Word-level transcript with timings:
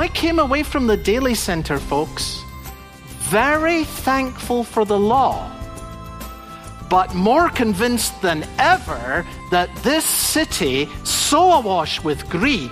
I 0.00 0.08
came 0.08 0.38
away 0.38 0.62
from 0.62 0.86
the 0.86 0.96
Daley 0.96 1.34
Center, 1.34 1.78
folks, 1.78 2.42
very 3.28 3.84
thankful 3.84 4.64
for 4.64 4.86
the 4.86 4.98
law, 4.98 5.52
but 6.88 7.14
more 7.14 7.50
convinced 7.50 8.22
than 8.22 8.46
ever 8.58 9.26
that 9.50 9.68
this 9.82 10.06
city, 10.06 10.88
so 11.04 11.52
awash 11.52 12.02
with 12.02 12.26
greed, 12.30 12.70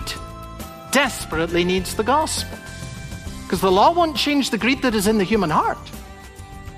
desperately 0.90 1.64
needs 1.64 1.94
the 1.94 2.02
gospel. 2.02 2.56
Because 3.42 3.60
the 3.60 3.70
law 3.70 3.92
won't 3.92 4.16
change 4.16 4.48
the 4.48 4.56
greed 4.56 4.80
that 4.80 4.94
is 4.94 5.06
in 5.06 5.18
the 5.18 5.24
human 5.24 5.50
heart. 5.50 5.76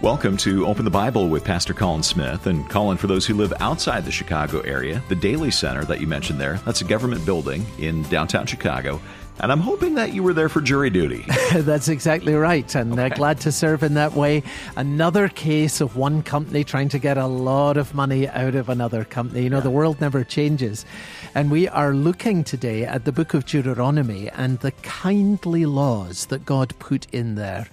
Welcome 0.03 0.37
to 0.39 0.67
Open 0.67 0.85
the 0.85 0.91
Bible 0.91 1.29
with 1.29 1.45
Pastor 1.45 1.75
Colin 1.75 2.03
Smith. 2.03 2.47
And 2.47 2.69
Colin, 2.69 2.97
for 2.97 3.07
those 3.07 3.25
who 3.25 3.35
live 3.35 3.53
outside 3.61 4.05
the 4.05 4.11
Chicago 4.11 4.61
area, 4.63 5.01
the 5.09 5.15
Daley 5.15 5.53
Center 5.53 5.85
that 5.85 6.01
you 6.01 6.09
mentioned 6.09 6.41
there, 6.41 6.59
that's 6.65 6.81
a 6.81 6.87
government 6.87 7.25
building 7.25 7.65
in 7.79 8.03
downtown 8.05 8.47
Chicago. 8.47 9.01
And 9.43 9.51
I'm 9.51 9.61
hoping 9.61 9.95
that 9.95 10.13
you 10.13 10.23
were 10.23 10.35
there 10.35 10.51
for 10.51 10.61
jury 10.61 10.91
duty. 10.91 11.25
That's 11.53 11.89
exactly 11.89 12.35
right. 12.35 12.75
And 12.75 12.99
uh, 12.99 13.05
okay. 13.05 13.15
uh, 13.15 13.17
glad 13.17 13.41
to 13.41 13.53
serve 13.53 13.83
in 13.83 13.95
that 13.95 14.13
way. 14.13 14.43
Another 14.77 15.29
case 15.29 15.81
of 15.81 15.97
one 15.97 16.23
company 16.23 16.63
trying 16.63 16.91
to 16.91 16.99
get 16.99 17.17
a 17.17 17.27
lot 17.27 17.79
of 17.79 17.95
money 17.95 18.29
out 18.29 18.55
of 18.55 18.69
another 18.69 19.05
company. 19.05 19.43
You 19.43 19.51
know, 19.51 19.57
yeah. 19.59 19.63
the 19.63 19.71
world 19.71 20.01
never 20.01 20.25
changes. 20.25 20.85
And 21.33 21.49
we 21.49 21.69
are 21.69 21.95
looking 21.95 22.43
today 22.43 22.83
at 22.85 23.05
the 23.05 23.13
book 23.13 23.35
of 23.35 23.47
Deuteronomy 23.47 24.29
and 24.31 24.59
the 24.59 24.73
kindly 24.73 25.65
laws 25.65 26.27
that 26.27 26.45
God 26.45 26.77
put 26.81 27.07
in 27.13 27.37
there 27.37 27.69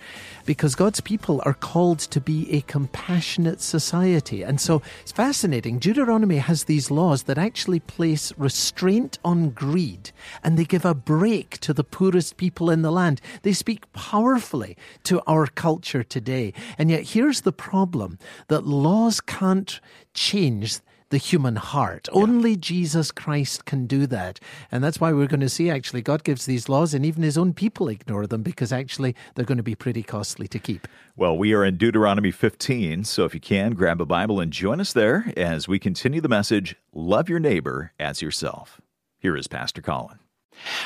because 0.46 0.76
God's 0.76 1.02
people 1.02 1.42
are 1.44 1.56
called 1.56 1.98
to 2.00 2.22
be 2.22 2.54
a 2.54 2.62
compassionate 2.62 3.60
society. 3.60 4.44
And 4.44 4.62
so 4.62 4.84
it's 5.02 5.12
fascinating. 5.12 5.80
Deuteronomy 5.80 6.38
has 6.38 6.66
these 6.66 6.92
laws 6.92 7.24
that 7.24 7.40
actually 7.40 7.80
place 7.80 8.32
restraint 8.38 9.18
on 9.26 9.50
greed 9.50 10.12
and 10.44 10.56
they 10.56 10.64
give 10.64 10.86
a 10.86 10.94
break 10.94 11.58
to 11.62 11.74
the 11.74 11.84
poorest 11.84 12.38
people 12.38 12.70
in 12.70 12.84
the 12.84 12.92
land. 12.92 13.22
They 13.42 13.54
speak 13.54 13.92
powerfully 13.92 14.78
to 15.06 15.20
our 15.26 15.48
culture 15.48 16.04
today. 16.04 16.54
And 16.78 16.92
yet 16.92 17.10
here's 17.10 17.42
the 17.42 17.52
problem 17.52 18.20
that 18.50 18.68
laws 18.68 19.20
can't 19.20 19.80
change 20.14 20.78
the 21.10 21.18
human 21.18 21.56
heart. 21.56 22.08
Yeah. 22.12 22.22
Only 22.22 22.56
Jesus 22.56 23.12
Christ 23.12 23.66
can 23.66 23.88
do 23.88 24.06
that. 24.08 24.40
And 24.72 24.84
that's 24.84 25.00
why 25.00 25.14
we're 25.14 25.28
going 25.28 25.40
to 25.42 25.50
see 25.50 25.70
actually 25.70 26.02
God 26.02 26.24
gives 26.24 26.46
these 26.46 26.68
laws 26.68 26.94
and 26.94 27.06
even 27.06 27.24
his 27.24 27.38
own 27.38 27.54
people 27.54 27.88
ignore 27.88 28.28
them 28.28 28.44
because 28.44 28.72
actually 28.72 29.16
they're 29.36 29.46
going 29.46 29.58
to 29.58 29.64
be 29.64 29.76
pretty 29.76 30.04
costly 30.04 30.48
to 30.50 30.60
keep. 30.60 30.88
Well, 31.16 31.38
we 31.38 31.54
are 31.54 31.64
in 31.64 31.78
Deuteronomy 31.78 32.32
15, 32.32 33.04
so 33.06 33.26
if 33.26 33.34
you 33.34 33.40
can, 33.40 33.74
grab 33.74 34.02
a 34.02 34.06
Bible 34.06 34.40
and 34.40 34.52
join 34.52 34.80
us 34.80 34.94
there 34.94 35.32
as 35.36 35.68
we 35.68 35.80
continue 35.80 36.22
the 36.22 36.30
message 36.30 36.76
Love 36.94 37.30
Your 37.30 37.40
Neighbor 37.40 37.94
as 38.00 38.22
Yourself. 38.22 38.82
Here 39.20 39.36
is 39.36 39.48
Pastor 39.48 39.82
Colin. 39.82 40.20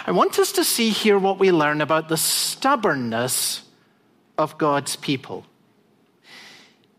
I 0.06 0.12
want 0.12 0.38
us 0.40 0.52
to 0.54 0.64
see 0.64 0.90
here 0.90 1.18
what 1.18 1.40
we 1.40 1.52
learn 1.52 1.82
about 1.82 2.10
the 2.10 2.18
stubbornness 2.18 3.64
of 4.38 4.58
God's 4.58 4.96
people. 4.96 5.46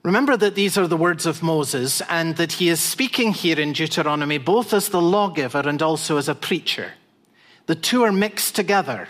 Remember 0.02 0.36
that 0.36 0.56
these 0.56 0.76
are 0.76 0.88
the 0.88 0.96
words 0.96 1.26
of 1.26 1.44
Moses 1.44 2.00
and 2.08 2.36
that 2.36 2.52
he 2.52 2.68
is 2.68 2.80
speaking 2.80 3.32
here 3.32 3.58
in 3.60 3.72
Deuteronomy 3.72 4.38
both 4.38 4.74
as 4.74 4.88
the 4.88 5.00
lawgiver 5.00 5.60
and 5.60 5.80
also 5.80 6.16
as 6.16 6.28
a 6.28 6.34
preacher. 6.34 6.92
The 7.66 7.76
two 7.76 8.02
are 8.02 8.10
mixed 8.10 8.56
together. 8.56 9.06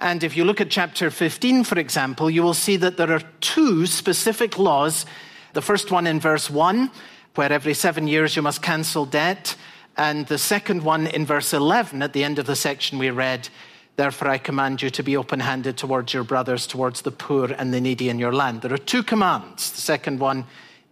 And 0.00 0.24
if 0.24 0.34
you 0.34 0.44
look 0.44 0.62
at 0.62 0.70
chapter 0.70 1.10
15, 1.10 1.64
for 1.64 1.78
example, 1.78 2.30
you 2.30 2.42
will 2.42 2.54
see 2.54 2.76
that 2.78 2.96
there 2.96 3.12
are 3.12 3.22
two 3.40 3.84
specific 3.84 4.58
laws. 4.58 5.04
The 5.52 5.60
first 5.60 5.90
one 5.90 6.06
in 6.06 6.18
verse 6.18 6.48
1, 6.48 6.90
where 7.34 7.52
every 7.52 7.74
seven 7.74 8.08
years 8.08 8.34
you 8.34 8.40
must 8.40 8.62
cancel 8.62 9.04
debt. 9.04 9.54
And 9.98 10.26
the 10.26 10.38
second 10.38 10.82
one 10.82 11.06
in 11.06 11.26
verse 11.26 11.52
11, 11.52 12.02
at 12.02 12.14
the 12.14 12.24
end 12.24 12.38
of 12.38 12.46
the 12.46 12.56
section 12.56 12.98
we 12.98 13.10
read, 13.10 13.50
Therefore, 13.96 14.28
I 14.28 14.38
command 14.38 14.80
you 14.80 14.90
to 14.90 15.02
be 15.02 15.16
open 15.16 15.40
handed 15.40 15.76
towards 15.76 16.14
your 16.14 16.24
brothers, 16.24 16.66
towards 16.66 17.02
the 17.02 17.10
poor 17.10 17.52
and 17.52 17.74
the 17.74 17.80
needy 17.80 18.08
in 18.08 18.18
your 18.18 18.32
land. 18.32 18.62
There 18.62 18.72
are 18.72 18.78
two 18.78 19.02
commands. 19.02 19.70
The 19.70 19.80
second 19.80 20.18
one 20.18 20.46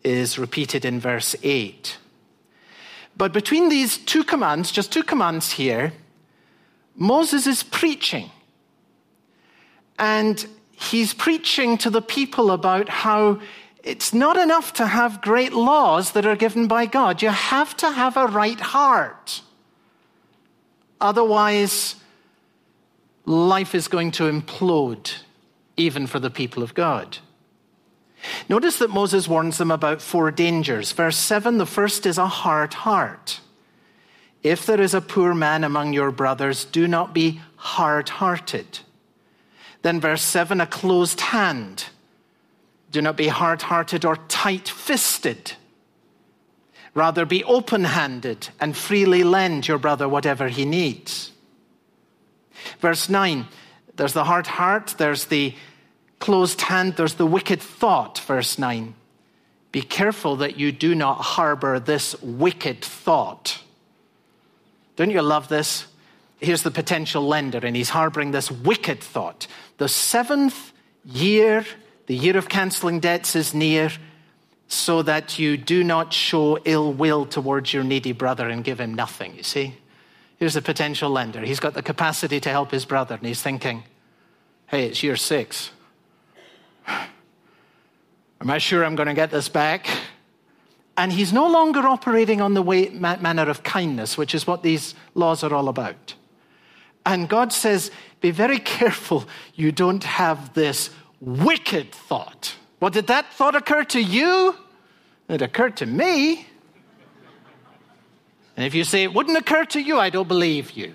is 0.04 0.38
repeated 0.38 0.84
in 0.84 1.00
verse 1.00 1.34
8. 1.42 1.96
But 3.16 3.32
between 3.32 3.68
these 3.68 3.98
two 3.98 4.24
commands, 4.24 4.70
just 4.70 4.92
two 4.92 5.02
commands 5.02 5.52
here, 5.52 5.92
Moses 6.94 7.46
is 7.46 7.62
preaching. 7.62 8.30
And 9.98 10.46
he's 10.72 11.14
preaching 11.14 11.78
to 11.78 11.90
the 11.90 12.02
people 12.02 12.50
about 12.50 12.88
how 12.88 13.40
it's 13.82 14.12
not 14.12 14.36
enough 14.36 14.74
to 14.74 14.86
have 14.86 15.22
great 15.22 15.52
laws 15.52 16.12
that 16.12 16.26
are 16.26 16.36
given 16.36 16.68
by 16.68 16.86
God. 16.86 17.22
You 17.22 17.30
have 17.30 17.76
to 17.78 17.90
have 17.90 18.16
a 18.16 18.26
right 18.26 18.60
heart. 18.60 19.42
Otherwise, 21.00 21.96
life 23.30 23.74
is 23.74 23.88
going 23.88 24.10
to 24.10 24.24
implode, 24.24 25.22
even 25.76 26.06
for 26.06 26.18
the 26.18 26.30
people 26.30 26.62
of 26.62 26.74
God. 26.74 27.18
Notice 28.48 28.78
that 28.78 28.90
Moses 28.90 29.28
warns 29.28 29.56
them 29.56 29.70
about 29.70 30.02
four 30.02 30.30
dangers. 30.30 30.92
Verse 30.92 31.16
7 31.16 31.56
the 31.56 31.64
first 31.64 32.04
is 32.04 32.18
a 32.18 32.26
hard 32.26 32.74
heart. 32.74 33.40
If 34.42 34.66
there 34.66 34.80
is 34.80 34.94
a 34.94 35.00
poor 35.00 35.34
man 35.34 35.64
among 35.64 35.92
your 35.92 36.10
brothers, 36.10 36.64
do 36.64 36.88
not 36.88 37.14
be 37.14 37.40
hard 37.56 38.08
hearted. 38.08 38.80
Then, 39.82 40.00
verse 40.00 40.22
7 40.22 40.60
a 40.60 40.66
closed 40.66 41.20
hand. 41.20 41.86
Do 42.90 43.00
not 43.00 43.16
be 43.16 43.28
hard 43.28 43.62
hearted 43.62 44.04
or 44.04 44.16
tight 44.28 44.68
fisted. 44.68 45.52
Rather, 46.94 47.24
be 47.24 47.44
open 47.44 47.84
handed 47.84 48.48
and 48.58 48.76
freely 48.76 49.22
lend 49.22 49.68
your 49.68 49.78
brother 49.78 50.08
whatever 50.08 50.48
he 50.48 50.64
needs. 50.64 51.30
Verse 52.80 53.08
9 53.08 53.46
there's 54.00 54.14
the 54.14 54.24
hard 54.24 54.46
heart, 54.46 54.94
there's 54.96 55.26
the 55.26 55.54
closed 56.20 56.62
hand, 56.62 56.96
there's 56.96 57.14
the 57.14 57.26
wicked 57.26 57.60
thought. 57.60 58.18
Verse 58.20 58.58
9 58.58 58.94
Be 59.72 59.82
careful 59.82 60.36
that 60.36 60.58
you 60.58 60.72
do 60.72 60.94
not 60.94 61.20
harbor 61.20 61.78
this 61.78 62.20
wicked 62.22 62.82
thought. 62.82 63.62
Don't 64.96 65.10
you 65.10 65.20
love 65.20 65.48
this? 65.48 65.86
Here's 66.38 66.62
the 66.62 66.70
potential 66.70 67.26
lender, 67.26 67.58
and 67.58 67.76
he's 67.76 67.90
harboring 67.90 68.30
this 68.30 68.50
wicked 68.50 69.00
thought. 69.00 69.46
The 69.76 69.88
seventh 69.88 70.72
year, 71.04 71.66
the 72.06 72.16
year 72.16 72.38
of 72.38 72.48
canceling 72.48 73.00
debts, 73.00 73.36
is 73.36 73.52
near, 73.52 73.90
so 74.66 75.02
that 75.02 75.38
you 75.38 75.58
do 75.58 75.84
not 75.84 76.14
show 76.14 76.58
ill 76.64 76.92
will 76.92 77.26
towards 77.26 77.74
your 77.74 77.84
needy 77.84 78.12
brother 78.12 78.48
and 78.48 78.64
give 78.64 78.80
him 78.80 78.94
nothing. 78.94 79.36
You 79.36 79.42
see? 79.42 79.74
Here's 80.40 80.56
a 80.56 80.62
potential 80.62 81.10
lender. 81.10 81.42
He's 81.42 81.60
got 81.60 81.74
the 81.74 81.82
capacity 81.82 82.40
to 82.40 82.48
help 82.48 82.70
his 82.70 82.86
brother, 82.86 83.14
and 83.14 83.26
he's 83.26 83.42
thinking, 83.42 83.84
hey, 84.68 84.86
it's 84.86 85.02
year 85.02 85.14
six. 85.14 85.70
Am 86.88 88.48
I 88.48 88.56
sure 88.56 88.82
I'm 88.82 88.96
going 88.96 89.08
to 89.08 89.14
get 89.14 89.30
this 89.30 89.50
back? 89.50 89.86
And 90.96 91.12
he's 91.12 91.30
no 91.30 91.46
longer 91.46 91.80
operating 91.80 92.40
on 92.40 92.54
the 92.54 92.62
way, 92.62 92.88
manner 92.88 93.50
of 93.50 93.62
kindness, 93.62 94.16
which 94.16 94.34
is 94.34 94.46
what 94.46 94.62
these 94.62 94.94
laws 95.14 95.44
are 95.44 95.52
all 95.52 95.68
about. 95.68 96.14
And 97.04 97.28
God 97.28 97.52
says, 97.52 97.90
be 98.22 98.30
very 98.30 98.58
careful 98.58 99.26
you 99.54 99.72
don't 99.72 100.04
have 100.04 100.54
this 100.54 100.88
wicked 101.20 101.92
thought. 101.92 102.54
What 102.78 102.94
did 102.94 103.08
that 103.08 103.30
thought 103.34 103.54
occur 103.54 103.84
to 103.84 104.00
you? 104.00 104.56
It 105.28 105.42
occurred 105.42 105.76
to 105.78 105.86
me. 105.86 106.46
And 108.60 108.66
if 108.66 108.74
you 108.74 108.84
say 108.84 109.04
it 109.04 109.14
wouldn't 109.14 109.38
occur 109.38 109.64
to 109.64 109.80
you, 109.80 109.98
I 109.98 110.10
don't 110.10 110.28
believe 110.28 110.72
you. 110.72 110.92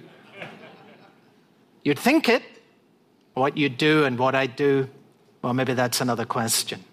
You'd 1.84 1.98
think 1.98 2.30
it. 2.30 2.44
What 3.34 3.58
you 3.58 3.70
do 3.70 4.06
and 4.06 4.20
what 4.20 4.36
I 4.36 4.46
do, 4.46 4.88
well, 5.42 5.56
maybe 5.56 5.74
that's 5.74 6.00
another 6.00 6.26
question. 6.26 6.84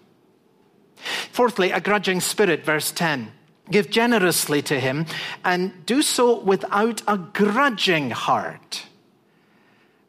Fourthly, 1.31 1.69
a 1.69 1.79
grudging 1.79 2.21
spirit, 2.21 2.65
verse 2.65 2.91
10. 2.91 3.31
Give 3.69 3.87
generously 3.87 4.63
to 4.63 4.79
him 4.79 5.05
and 5.45 5.85
do 5.85 6.01
so 6.01 6.39
without 6.39 7.03
a 7.07 7.19
grudging 7.19 8.09
heart. 8.09 8.87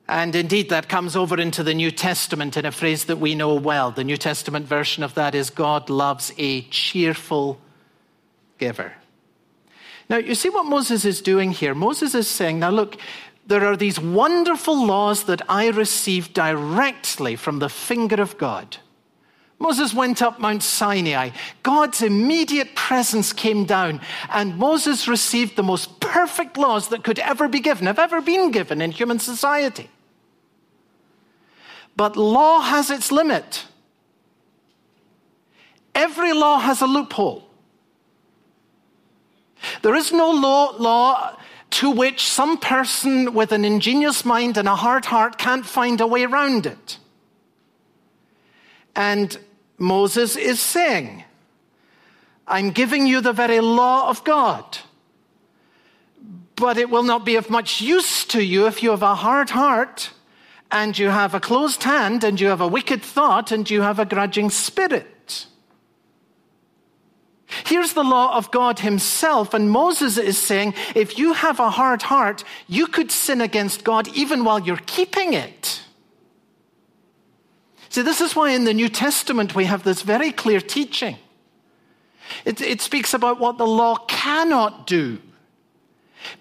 And 0.08 0.34
indeed, 0.34 0.70
that 0.70 0.88
comes 0.88 1.14
over 1.14 1.38
into 1.38 1.62
the 1.62 1.74
New 1.74 1.90
Testament 1.90 2.56
in 2.56 2.64
a 2.64 2.72
phrase 2.72 3.04
that 3.04 3.18
we 3.18 3.34
know 3.34 3.54
well. 3.54 3.90
The 3.90 4.02
New 4.02 4.16
Testament 4.16 4.66
version 4.66 5.02
of 5.02 5.12
that 5.12 5.34
is 5.34 5.50
God 5.50 5.90
loves 5.90 6.32
a 6.38 6.62
cheerful 6.62 7.60
giver. 8.56 8.94
Now, 10.08 10.18
you 10.18 10.34
see 10.34 10.50
what 10.50 10.66
Moses 10.66 11.04
is 11.04 11.22
doing 11.22 11.50
here? 11.52 11.74
Moses 11.74 12.14
is 12.14 12.28
saying, 12.28 12.58
now 12.58 12.70
look, 12.70 12.96
there 13.46 13.66
are 13.66 13.76
these 13.76 13.98
wonderful 14.00 14.86
laws 14.86 15.24
that 15.24 15.42
I 15.48 15.68
received 15.68 16.34
directly 16.34 17.36
from 17.36 17.58
the 17.58 17.68
finger 17.68 18.20
of 18.20 18.38
God. 18.38 18.78
Moses 19.58 19.94
went 19.94 20.20
up 20.20 20.40
Mount 20.40 20.62
Sinai. 20.62 21.30
God's 21.62 22.02
immediate 22.02 22.74
presence 22.74 23.32
came 23.32 23.64
down, 23.64 24.00
and 24.30 24.58
Moses 24.58 25.08
received 25.08 25.56
the 25.56 25.62
most 25.62 26.00
perfect 26.00 26.56
laws 26.56 26.88
that 26.88 27.04
could 27.04 27.18
ever 27.18 27.48
be 27.48 27.60
given, 27.60 27.86
have 27.86 27.98
ever 27.98 28.20
been 28.20 28.50
given 28.50 28.80
in 28.80 28.90
human 28.90 29.18
society. 29.18 29.88
But 31.96 32.16
law 32.16 32.60
has 32.60 32.90
its 32.90 33.12
limit. 33.12 33.66
Every 35.94 36.32
law 36.32 36.58
has 36.58 36.82
a 36.82 36.86
loophole. 36.86 37.48
There 39.82 39.94
is 39.94 40.12
no 40.12 40.30
law, 40.30 40.76
law 40.78 41.36
to 41.70 41.90
which 41.90 42.26
some 42.26 42.56
person 42.56 43.34
with 43.34 43.52
an 43.52 43.64
ingenious 43.64 44.24
mind 44.24 44.56
and 44.56 44.68
a 44.68 44.76
hard 44.76 45.06
heart 45.06 45.38
can't 45.38 45.66
find 45.66 46.00
a 46.00 46.06
way 46.06 46.24
around 46.24 46.66
it. 46.66 46.98
And 48.94 49.36
Moses 49.78 50.36
is 50.36 50.60
saying, 50.60 51.24
I'm 52.46 52.70
giving 52.70 53.06
you 53.06 53.20
the 53.20 53.32
very 53.32 53.60
law 53.60 54.08
of 54.08 54.22
God, 54.24 54.78
but 56.56 56.76
it 56.76 56.90
will 56.90 57.02
not 57.02 57.24
be 57.24 57.36
of 57.36 57.50
much 57.50 57.80
use 57.80 58.24
to 58.26 58.42
you 58.42 58.66
if 58.66 58.82
you 58.82 58.90
have 58.90 59.02
a 59.02 59.14
hard 59.14 59.50
heart 59.50 60.10
and 60.70 60.96
you 60.98 61.08
have 61.08 61.34
a 61.34 61.40
closed 61.40 61.82
hand 61.82 62.22
and 62.22 62.40
you 62.40 62.48
have 62.48 62.60
a 62.60 62.68
wicked 62.68 63.02
thought 63.02 63.50
and 63.50 63.68
you 63.68 63.82
have 63.82 63.98
a 63.98 64.04
grudging 64.04 64.50
spirit. 64.50 65.13
Here's 67.64 67.92
the 67.92 68.02
law 68.02 68.36
of 68.36 68.50
God 68.50 68.80
Himself, 68.80 69.54
and 69.54 69.70
Moses 69.70 70.18
is 70.18 70.38
saying 70.38 70.74
if 70.94 71.18
you 71.18 71.34
have 71.34 71.60
a 71.60 71.70
hard 71.70 72.02
heart, 72.02 72.42
you 72.66 72.86
could 72.86 73.10
sin 73.10 73.40
against 73.40 73.84
God 73.84 74.08
even 74.08 74.44
while 74.44 74.60
you're 74.60 74.76
keeping 74.86 75.34
it. 75.34 75.82
See, 77.90 78.02
this 78.02 78.20
is 78.20 78.34
why 78.34 78.50
in 78.50 78.64
the 78.64 78.74
New 78.74 78.88
Testament 78.88 79.54
we 79.54 79.66
have 79.66 79.84
this 79.84 80.02
very 80.02 80.32
clear 80.32 80.60
teaching. 80.60 81.16
It, 82.44 82.60
it 82.60 82.80
speaks 82.80 83.14
about 83.14 83.38
what 83.38 83.58
the 83.58 83.66
law 83.66 83.96
cannot 84.08 84.86
do 84.86 85.18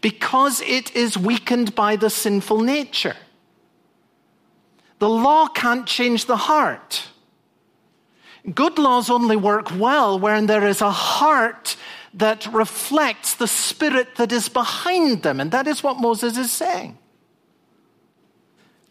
because 0.01 0.61
it 0.61 0.95
is 0.95 1.17
weakened 1.17 1.75
by 1.75 1.95
the 1.95 2.09
sinful 2.09 2.61
nature. 2.61 3.15
The 4.99 5.09
law 5.09 5.47
can't 5.47 5.85
change 5.85 6.25
the 6.25 6.37
heart. 6.37 7.09
Good 8.51 8.77
laws 8.77 9.09
only 9.09 9.37
work 9.37 9.71
well 9.77 10.19
when 10.19 10.47
there 10.47 10.67
is 10.67 10.81
a 10.81 10.91
heart 10.91 11.77
that 12.15 12.45
reflects 12.53 13.35
the 13.35 13.47
spirit 13.47 14.15
that 14.17 14.31
is 14.31 14.49
behind 14.49 15.23
them. 15.23 15.39
And 15.39 15.51
that 15.51 15.67
is 15.67 15.81
what 15.81 15.99
Moses 15.99 16.37
is 16.37 16.51
saying. 16.51 16.97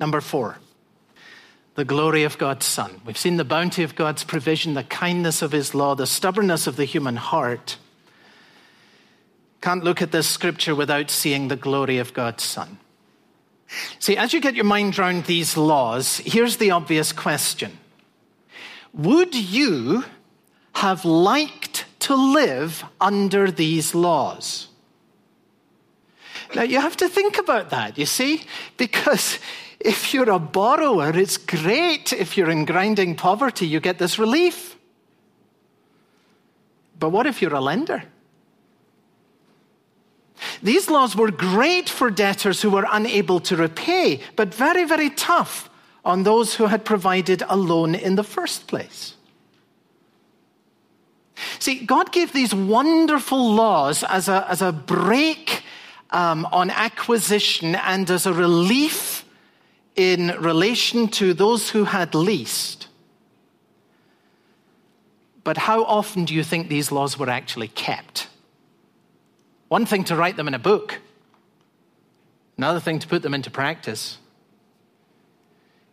Number 0.00 0.20
four, 0.20 0.58
the 1.74 1.84
glory 1.84 2.24
of 2.24 2.38
God's 2.38 2.66
Son. 2.66 3.00
We've 3.04 3.16
seen 3.16 3.36
the 3.36 3.44
bounty 3.44 3.82
of 3.82 3.94
God's 3.94 4.24
provision, 4.24 4.74
the 4.74 4.84
kindness 4.84 5.42
of 5.42 5.52
his 5.52 5.74
law, 5.74 5.94
the 5.94 6.06
stubbornness 6.06 6.66
of 6.66 6.76
the 6.76 6.84
human 6.84 7.16
heart. 7.16 7.76
Can't 9.60 9.84
look 9.84 10.02
at 10.02 10.12
this 10.12 10.26
scripture 10.26 10.74
without 10.74 11.10
seeing 11.10 11.48
the 11.48 11.56
glory 11.56 11.98
of 11.98 12.14
God's 12.14 12.42
Son. 12.42 12.78
See, 13.98 14.16
as 14.16 14.32
you 14.32 14.40
get 14.40 14.54
your 14.54 14.64
mind 14.64 14.98
around 14.98 15.24
these 15.24 15.56
laws, 15.56 16.18
here's 16.18 16.56
the 16.56 16.72
obvious 16.72 17.12
question 17.12 17.78
would 18.92 19.34
you 19.34 20.04
have 20.74 21.04
liked 21.04 21.86
to 22.00 22.14
live 22.14 22.84
under 23.00 23.50
these 23.50 23.94
laws? 23.94 24.68
Now, 26.54 26.62
you 26.62 26.80
have 26.80 26.96
to 26.98 27.08
think 27.08 27.38
about 27.38 27.70
that, 27.70 27.96
you 27.96 28.04
see, 28.04 28.42
because 28.76 29.38
if 29.80 30.12
you're 30.12 30.30
a 30.30 30.38
borrower, 30.38 31.16
it's 31.16 31.36
great. 31.36 32.12
If 32.12 32.36
you're 32.36 32.50
in 32.50 32.64
grinding 32.64 33.16
poverty, 33.16 33.66
you 33.66 33.80
get 33.80 33.98
this 33.98 34.18
relief. 34.18 34.76
But 36.98 37.10
what 37.10 37.26
if 37.26 37.42
you're 37.42 37.54
a 37.54 37.60
lender? 37.60 38.04
These 40.62 40.90
laws 40.90 41.16
were 41.16 41.30
great 41.30 41.88
for 41.88 42.10
debtors 42.10 42.62
who 42.62 42.70
were 42.70 42.86
unable 42.90 43.40
to 43.40 43.56
repay, 43.56 44.20
but 44.36 44.52
very, 44.52 44.84
very 44.84 45.10
tough 45.10 45.70
on 46.04 46.22
those 46.24 46.54
who 46.54 46.66
had 46.66 46.84
provided 46.84 47.42
a 47.48 47.56
loan 47.56 47.94
in 47.94 48.16
the 48.16 48.24
first 48.24 48.66
place. 48.66 49.14
See, 51.58 51.84
God 51.84 52.12
gave 52.12 52.32
these 52.32 52.54
wonderful 52.54 53.54
laws 53.54 54.04
as 54.04 54.28
a, 54.28 54.48
as 54.48 54.62
a 54.62 54.72
break 54.72 55.62
um, 56.10 56.46
on 56.46 56.70
acquisition 56.70 57.74
and 57.74 58.08
as 58.10 58.26
a 58.26 58.32
relief 58.32 59.24
in 59.96 60.28
relation 60.38 61.08
to 61.08 61.34
those 61.34 61.70
who 61.70 61.84
had 61.84 62.14
least. 62.14 62.88
But 65.44 65.56
how 65.56 65.84
often 65.84 66.24
do 66.24 66.34
you 66.34 66.44
think 66.44 66.68
these 66.68 66.92
laws 66.92 67.18
were 67.18 67.28
actually 67.28 67.68
kept? 67.68 68.28
One 69.68 69.86
thing 69.86 70.04
to 70.04 70.16
write 70.16 70.36
them 70.36 70.48
in 70.48 70.54
a 70.54 70.58
book, 70.58 71.00
another 72.56 72.80
thing 72.80 72.98
to 73.00 73.08
put 73.08 73.22
them 73.22 73.34
into 73.34 73.50
practice. 73.50 74.18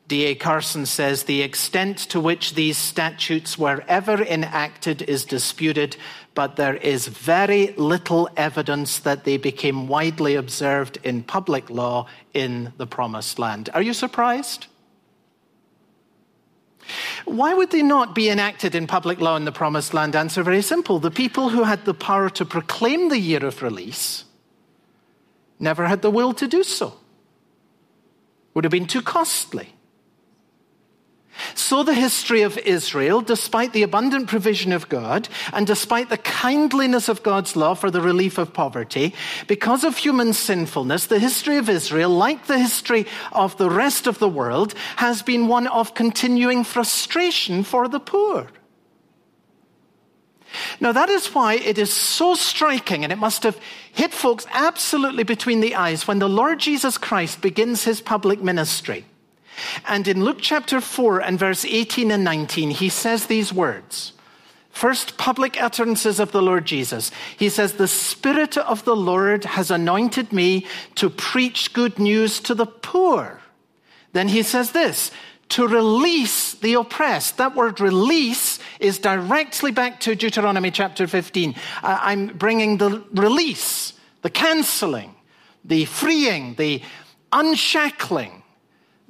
D.A. 0.09 0.33
Carson 0.33 0.87
says 0.87 1.23
the 1.23 1.43
extent 1.43 1.99
to 2.09 2.19
which 2.19 2.55
these 2.55 2.79
statutes 2.79 3.59
were 3.59 3.83
ever 3.87 4.23
enacted 4.23 5.03
is 5.03 5.23
disputed, 5.23 5.97
but 6.33 6.55
there 6.55 6.77
is 6.77 7.07
very 7.07 7.73
little 7.73 8.27
evidence 8.35 8.97
that 8.97 9.23
they 9.23 9.37
became 9.37 9.87
widely 9.87 10.33
observed 10.33 10.97
in 11.03 11.21
public 11.21 11.69
law 11.69 12.07
in 12.33 12.73
the 12.77 12.87
Promised 12.87 13.37
Land. 13.37 13.69
Are 13.75 13.83
you 13.83 13.93
surprised? 13.93 14.65
Why 17.25 17.53
would 17.53 17.69
they 17.69 17.83
not 17.83 18.15
be 18.15 18.31
enacted 18.31 18.73
in 18.73 18.87
public 18.87 19.21
law 19.21 19.35
in 19.35 19.45
the 19.45 19.51
Promised 19.51 19.93
Land? 19.93 20.15
Answer 20.15 20.41
very 20.41 20.63
simple. 20.63 20.97
The 20.97 21.11
people 21.11 21.49
who 21.49 21.65
had 21.65 21.85
the 21.85 21.93
power 21.93 22.31
to 22.31 22.45
proclaim 22.45 23.09
the 23.09 23.19
year 23.19 23.45
of 23.45 23.61
release 23.61 24.23
never 25.59 25.85
had 25.85 26.01
the 26.01 26.09
will 26.09 26.33
to 26.33 26.47
do 26.47 26.63
so. 26.63 26.95
Would 28.55 28.63
have 28.63 28.71
been 28.71 28.87
too 28.87 29.03
costly. 29.03 29.75
So, 31.55 31.83
the 31.83 31.93
history 31.93 32.41
of 32.41 32.57
Israel, 32.57 33.21
despite 33.21 33.73
the 33.73 33.83
abundant 33.83 34.27
provision 34.27 34.71
of 34.71 34.89
God 34.89 35.29
and 35.53 35.65
despite 35.65 36.09
the 36.09 36.17
kindliness 36.17 37.09
of 37.09 37.23
God's 37.23 37.55
law 37.55 37.73
for 37.73 37.91
the 37.91 38.01
relief 38.01 38.37
of 38.37 38.53
poverty, 38.53 39.13
because 39.47 39.83
of 39.83 39.97
human 39.97 40.33
sinfulness, 40.33 41.07
the 41.07 41.19
history 41.19 41.57
of 41.57 41.69
Israel, 41.69 42.09
like 42.09 42.47
the 42.47 42.59
history 42.59 43.05
of 43.31 43.57
the 43.57 43.69
rest 43.69 44.07
of 44.07 44.19
the 44.19 44.29
world, 44.29 44.73
has 44.97 45.21
been 45.21 45.47
one 45.47 45.67
of 45.67 45.93
continuing 45.93 46.63
frustration 46.63 47.63
for 47.63 47.87
the 47.87 47.99
poor. 47.99 48.47
Now, 50.79 50.91
that 50.91 51.09
is 51.09 51.27
why 51.27 51.55
it 51.55 51.77
is 51.77 51.93
so 51.93 52.33
striking, 52.35 53.03
and 53.03 53.13
it 53.13 53.19
must 53.19 53.43
have 53.43 53.59
hit 53.93 54.13
folks 54.13 54.45
absolutely 54.51 55.23
between 55.23 55.59
the 55.59 55.75
eyes 55.75 56.07
when 56.07 56.19
the 56.19 56.29
Lord 56.29 56.59
Jesus 56.59 56.97
Christ 56.97 57.41
begins 57.41 57.83
his 57.83 58.01
public 58.01 58.41
ministry. 58.41 59.05
And 59.87 60.07
in 60.07 60.23
Luke 60.23 60.39
chapter 60.41 60.81
4 60.81 61.21
and 61.21 61.39
verse 61.39 61.65
18 61.65 62.11
and 62.11 62.23
19, 62.23 62.71
he 62.71 62.89
says 62.89 63.25
these 63.25 63.53
words. 63.53 64.13
First, 64.71 65.17
public 65.17 65.61
utterances 65.61 66.19
of 66.19 66.31
the 66.31 66.41
Lord 66.41 66.65
Jesus. 66.65 67.11
He 67.37 67.49
says, 67.49 67.73
The 67.73 67.87
Spirit 67.87 68.57
of 68.57 68.85
the 68.85 68.95
Lord 68.95 69.43
has 69.43 69.71
anointed 69.71 70.31
me 70.31 70.65
to 70.95 71.09
preach 71.09 71.73
good 71.73 71.99
news 71.99 72.39
to 72.41 72.55
the 72.55 72.65
poor. 72.65 73.41
Then 74.13 74.29
he 74.29 74.43
says 74.43 74.71
this 74.71 75.11
to 75.49 75.67
release 75.67 76.53
the 76.53 76.75
oppressed. 76.75 77.37
That 77.37 77.55
word 77.55 77.81
release 77.81 78.59
is 78.79 78.99
directly 78.99 79.71
back 79.71 79.99
to 80.01 80.15
Deuteronomy 80.15 80.71
chapter 80.71 81.07
15. 81.07 81.55
Uh, 81.81 81.99
I'm 82.01 82.27
bringing 82.27 82.77
the 82.77 83.03
release, 83.11 83.93
the 84.21 84.29
canceling, 84.29 85.15
the 85.65 85.85
freeing, 85.85 86.53
the 86.55 86.81
unshackling 87.33 88.38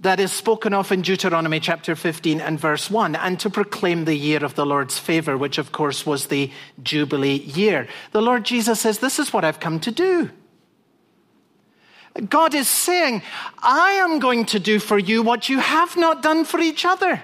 that 0.02 0.20
is 0.20 0.32
spoken 0.32 0.74
of 0.74 0.92
in 0.92 1.02
Deuteronomy 1.02 1.60
chapter 1.60 1.96
15 1.96 2.40
and 2.40 2.60
verse 2.60 2.90
1, 2.90 3.16
and 3.16 3.40
to 3.40 3.50
proclaim 3.50 4.06
the 4.06 4.16
year 4.16 4.44
of 4.44 4.56
the 4.56 4.66
Lord's 4.66 4.98
favor, 4.98 5.38
which 5.38 5.58
of 5.58 5.72
course 5.72 6.06
was 6.06 6.28
the 6.28 6.52
Jubilee 6.82 7.42
year. 7.42 7.88
The 8.12 8.22
Lord 8.22 8.46
Jesus 8.46 8.80
says, 8.80 9.00
This 9.00 9.20
is 9.20 9.34
what 9.34 9.44
I've 9.44 9.60
come 9.60 9.80
to 9.82 9.92
do. 9.92 10.30
God 12.30 12.56
is 12.56 12.68
saying, 12.68 13.22
I 13.60 13.92
am 13.92 14.20
going 14.20 14.46
to 14.46 14.60
do 14.60 14.80
for 14.80 14.98
you 14.98 15.22
what 15.22 15.50
you 15.50 15.60
have 15.60 15.96
not 15.96 16.24
done 16.24 16.46
for 16.46 16.60
each 16.60 16.86
other. 16.86 17.22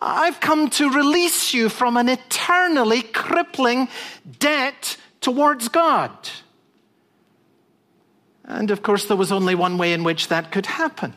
I've 0.00 0.40
come 0.40 0.68
to 0.70 0.90
release 0.90 1.54
you 1.54 1.68
from 1.68 1.96
an 1.96 2.08
eternally 2.08 3.02
crippling 3.02 3.88
debt 4.38 4.96
towards 5.20 5.68
God. 5.68 6.10
And 8.44 8.70
of 8.70 8.82
course, 8.82 9.06
there 9.06 9.16
was 9.16 9.32
only 9.32 9.54
one 9.54 9.78
way 9.78 9.92
in 9.92 10.04
which 10.04 10.28
that 10.28 10.52
could 10.52 10.66
happen. 10.66 11.14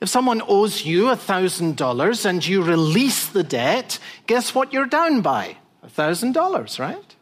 If 0.00 0.08
someone 0.08 0.42
owes 0.46 0.84
you 0.84 1.04
$1,000 1.06 2.24
and 2.24 2.46
you 2.46 2.62
release 2.62 3.28
the 3.28 3.42
debt, 3.42 3.98
guess 4.26 4.54
what 4.54 4.72
you're 4.72 4.86
down 4.86 5.22
by? 5.22 5.56
$1,000, 5.86 6.78
right? 6.78 7.16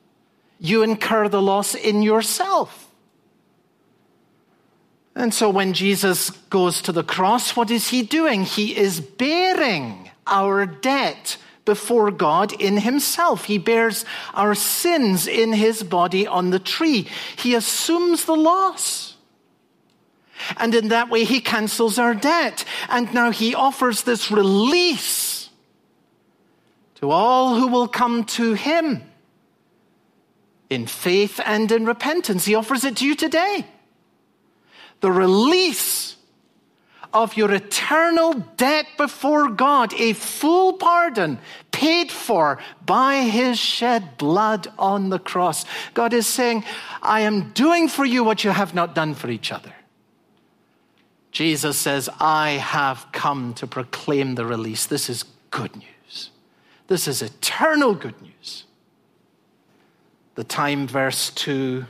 You 0.58 0.82
incur 0.82 1.28
the 1.28 1.42
loss 1.42 1.74
in 1.74 2.02
yourself. 2.02 2.90
And 5.14 5.32
so 5.32 5.48
when 5.48 5.72
Jesus 5.72 6.30
goes 6.50 6.82
to 6.82 6.92
the 6.92 7.04
cross, 7.04 7.54
what 7.54 7.70
is 7.70 7.88
he 7.88 8.02
doing? 8.02 8.42
He 8.42 8.76
is 8.76 9.00
bearing 9.00 10.10
our 10.26 10.66
debt 10.66 11.36
before 11.64 12.10
God 12.10 12.52
in 12.52 12.78
himself. 12.78 13.44
He 13.44 13.58
bears 13.58 14.04
our 14.34 14.54
sins 14.54 15.26
in 15.26 15.52
his 15.52 15.82
body 15.82 16.26
on 16.26 16.50
the 16.50 16.58
tree. 16.58 17.08
He 17.36 17.54
assumes 17.54 18.24
the 18.24 18.34
loss. 18.34 19.13
And 20.56 20.74
in 20.74 20.88
that 20.88 21.08
way, 21.10 21.24
he 21.24 21.40
cancels 21.40 21.98
our 21.98 22.14
debt. 22.14 22.64
And 22.88 23.12
now 23.14 23.30
he 23.30 23.54
offers 23.54 24.02
this 24.02 24.30
release 24.30 25.48
to 26.96 27.10
all 27.10 27.56
who 27.56 27.68
will 27.68 27.88
come 27.88 28.24
to 28.24 28.54
him. 28.54 29.02
in 30.70 30.86
faith 30.86 31.40
and 31.44 31.70
in 31.70 31.86
repentance. 31.86 32.44
He 32.44 32.54
offers 32.54 32.84
it 32.84 32.96
to 32.96 33.06
you 33.06 33.14
today. 33.14 33.66
The 35.00 35.12
release 35.12 36.16
of 37.12 37.36
your 37.36 37.52
eternal 37.52 38.32
debt 38.56 38.86
before 38.96 39.48
God, 39.48 39.94
a 39.94 40.14
full 40.14 40.72
pardon 40.72 41.38
paid 41.70 42.10
for 42.10 42.58
by 42.84 43.22
his 43.22 43.58
shed 43.58 44.18
blood 44.18 44.66
on 44.78 45.10
the 45.10 45.18
cross. 45.18 45.64
God 45.92 46.12
is 46.12 46.26
saying, 46.26 46.64
I 47.02 47.20
am 47.20 47.50
doing 47.50 47.86
for 47.88 48.04
you 48.04 48.24
what 48.24 48.42
you 48.42 48.50
have 48.50 48.74
not 48.74 48.94
done 48.94 49.14
for 49.14 49.30
each 49.30 49.52
other. 49.52 49.72
Jesus 51.34 51.76
says, 51.76 52.08
I 52.20 52.52
have 52.52 53.08
come 53.10 53.54
to 53.54 53.66
proclaim 53.66 54.36
the 54.36 54.46
release. 54.46 54.86
This 54.86 55.10
is 55.10 55.24
good 55.50 55.74
news. 55.74 56.30
This 56.86 57.08
is 57.08 57.22
eternal 57.22 57.94
good 57.94 58.20
news. 58.22 58.64
The 60.36 60.44
time, 60.44 60.86
verse 60.86 61.30
2 61.30 61.86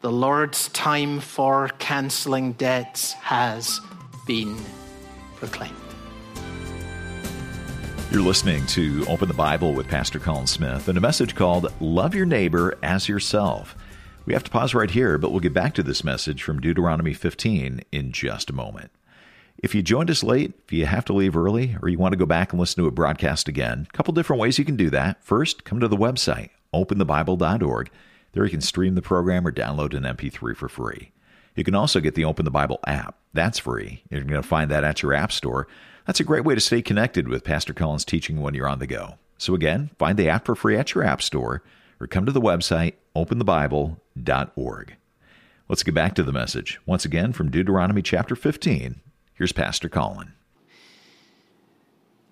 the 0.00 0.12
Lord's 0.12 0.68
time 0.68 1.18
for 1.18 1.70
canceling 1.80 2.52
debts 2.52 3.14
has 3.14 3.80
been 4.28 4.56
proclaimed. 5.34 5.74
You're 8.12 8.22
listening 8.22 8.64
to 8.66 9.04
Open 9.08 9.26
the 9.26 9.34
Bible 9.34 9.74
with 9.74 9.88
Pastor 9.88 10.20
Colin 10.20 10.46
Smith 10.46 10.86
and 10.86 10.96
a 10.96 11.00
message 11.00 11.34
called 11.34 11.72
Love 11.80 12.14
Your 12.14 12.26
Neighbor 12.26 12.78
as 12.80 13.08
Yourself. 13.08 13.74
We 14.28 14.34
have 14.34 14.44
to 14.44 14.50
pause 14.50 14.74
right 14.74 14.90
here, 14.90 15.16
but 15.16 15.30
we'll 15.30 15.40
get 15.40 15.54
back 15.54 15.72
to 15.72 15.82
this 15.82 16.04
message 16.04 16.42
from 16.42 16.60
Deuteronomy 16.60 17.14
15 17.14 17.80
in 17.90 18.12
just 18.12 18.50
a 18.50 18.54
moment. 18.54 18.90
If 19.56 19.74
you 19.74 19.80
joined 19.80 20.10
us 20.10 20.22
late, 20.22 20.52
if 20.66 20.70
you 20.70 20.84
have 20.84 21.06
to 21.06 21.14
leave 21.14 21.34
early, 21.34 21.78
or 21.80 21.88
you 21.88 21.96
want 21.96 22.12
to 22.12 22.18
go 22.18 22.26
back 22.26 22.52
and 22.52 22.60
listen 22.60 22.82
to 22.82 22.88
a 22.88 22.90
broadcast 22.90 23.48
again, 23.48 23.86
a 23.88 23.96
couple 23.96 24.12
different 24.12 24.38
ways 24.38 24.58
you 24.58 24.66
can 24.66 24.76
do 24.76 24.90
that. 24.90 25.24
First, 25.24 25.64
come 25.64 25.80
to 25.80 25.88
the 25.88 25.96
website, 25.96 26.50
openthebible.org. 26.74 27.90
There 28.32 28.44
you 28.44 28.50
can 28.50 28.60
stream 28.60 28.96
the 28.96 29.00
program 29.00 29.46
or 29.46 29.50
download 29.50 29.96
an 29.96 30.02
MP3 30.02 30.54
for 30.54 30.68
free. 30.68 31.10
You 31.56 31.64
can 31.64 31.74
also 31.74 31.98
get 31.98 32.14
the 32.14 32.26
Open 32.26 32.44
the 32.44 32.50
Bible 32.50 32.80
app. 32.86 33.16
That's 33.32 33.58
free. 33.58 34.02
You're 34.10 34.24
going 34.24 34.42
to 34.42 34.46
find 34.46 34.70
that 34.70 34.84
at 34.84 35.02
your 35.02 35.14
app 35.14 35.32
store. 35.32 35.68
That's 36.04 36.20
a 36.20 36.24
great 36.24 36.44
way 36.44 36.54
to 36.54 36.60
stay 36.60 36.82
connected 36.82 37.28
with 37.28 37.44
Pastor 37.44 37.72
Colin's 37.72 38.04
teaching 38.04 38.42
when 38.42 38.52
you're 38.52 38.68
on 38.68 38.78
the 38.78 38.86
go. 38.86 39.14
So 39.38 39.54
again, 39.54 39.88
find 39.98 40.18
the 40.18 40.28
app 40.28 40.44
for 40.44 40.54
free 40.54 40.76
at 40.76 40.94
your 40.94 41.02
app 41.02 41.22
store 41.22 41.62
or 41.98 42.06
come 42.06 42.26
to 42.26 42.32
the 42.32 42.42
website 42.42 42.92
openthebible.org. 43.16 43.96
Let's 45.68 45.82
get 45.82 45.94
back 45.94 46.14
to 46.14 46.22
the 46.22 46.32
message. 46.32 46.80
Once 46.86 47.04
again 47.04 47.32
from 47.32 47.50
Deuteronomy 47.50 48.02
chapter 48.02 48.34
15. 48.34 49.00
Here's 49.34 49.52
Pastor 49.52 49.88
Colin. 49.88 50.32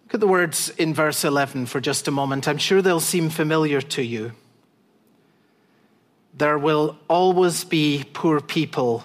Look 0.05 0.14
at 0.14 0.21
the 0.21 0.28
words 0.28 0.71
in 0.71 0.95
verse 0.95 1.25
11 1.25 1.66
for 1.66 1.81
just 1.81 2.09
a 2.09 2.11
moment. 2.11 2.47
I'm 2.47 2.59
sure 2.59 2.81
they'll 2.81 3.00
seem 3.00 3.28
familiar 3.28 3.81
to 3.81 4.02
you. 4.02 4.33
There 6.33 6.59
will 6.59 6.97
always 7.09 7.64
be 7.64 8.05
poor 8.12 8.40
people 8.40 9.05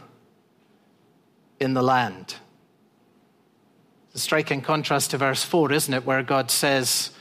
in 1.59 1.73
the 1.73 1.81
land. 1.81 2.35
It's 4.07 4.15
a 4.15 4.19
striking 4.19 4.61
contrast 4.61 5.11
to 5.11 5.17
verse 5.17 5.43
4, 5.43 5.71
isn't 5.71 5.93
it, 5.93 6.05
where 6.05 6.21
God 6.21 6.51
says, 6.51 7.11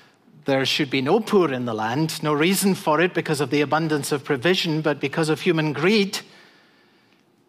There 0.44 0.64
should 0.64 0.90
be 0.90 1.02
no 1.02 1.20
poor 1.20 1.52
in 1.52 1.66
the 1.66 1.74
land, 1.74 2.22
no 2.22 2.32
reason 2.32 2.74
for 2.74 3.00
it 3.00 3.14
because 3.14 3.40
of 3.40 3.50
the 3.50 3.60
abundance 3.60 4.10
of 4.10 4.24
provision, 4.24 4.80
but 4.80 5.00
because 5.00 5.28
of 5.28 5.40
human 5.40 5.72
greed. 5.72 6.20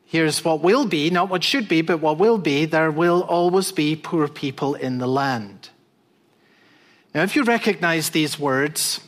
Here's 0.06 0.44
what 0.44 0.62
will 0.62 0.86
be, 0.86 1.10
not 1.10 1.30
what 1.30 1.44
should 1.44 1.70
be, 1.70 1.82
but 1.82 2.02
what 2.02 2.18
will 2.18 2.38
be 2.38 2.66
there 2.66 2.92
will 2.92 3.22
always 3.24 3.72
be 3.72 3.96
poor 3.96 4.28
people 4.28 4.76
in 4.76 4.98
the 4.98 5.08
land. 5.08 5.70
Now, 7.16 7.24
if 7.24 7.36
you 7.36 7.44
recognize 7.44 8.10
these 8.10 8.38
words, 8.38 9.00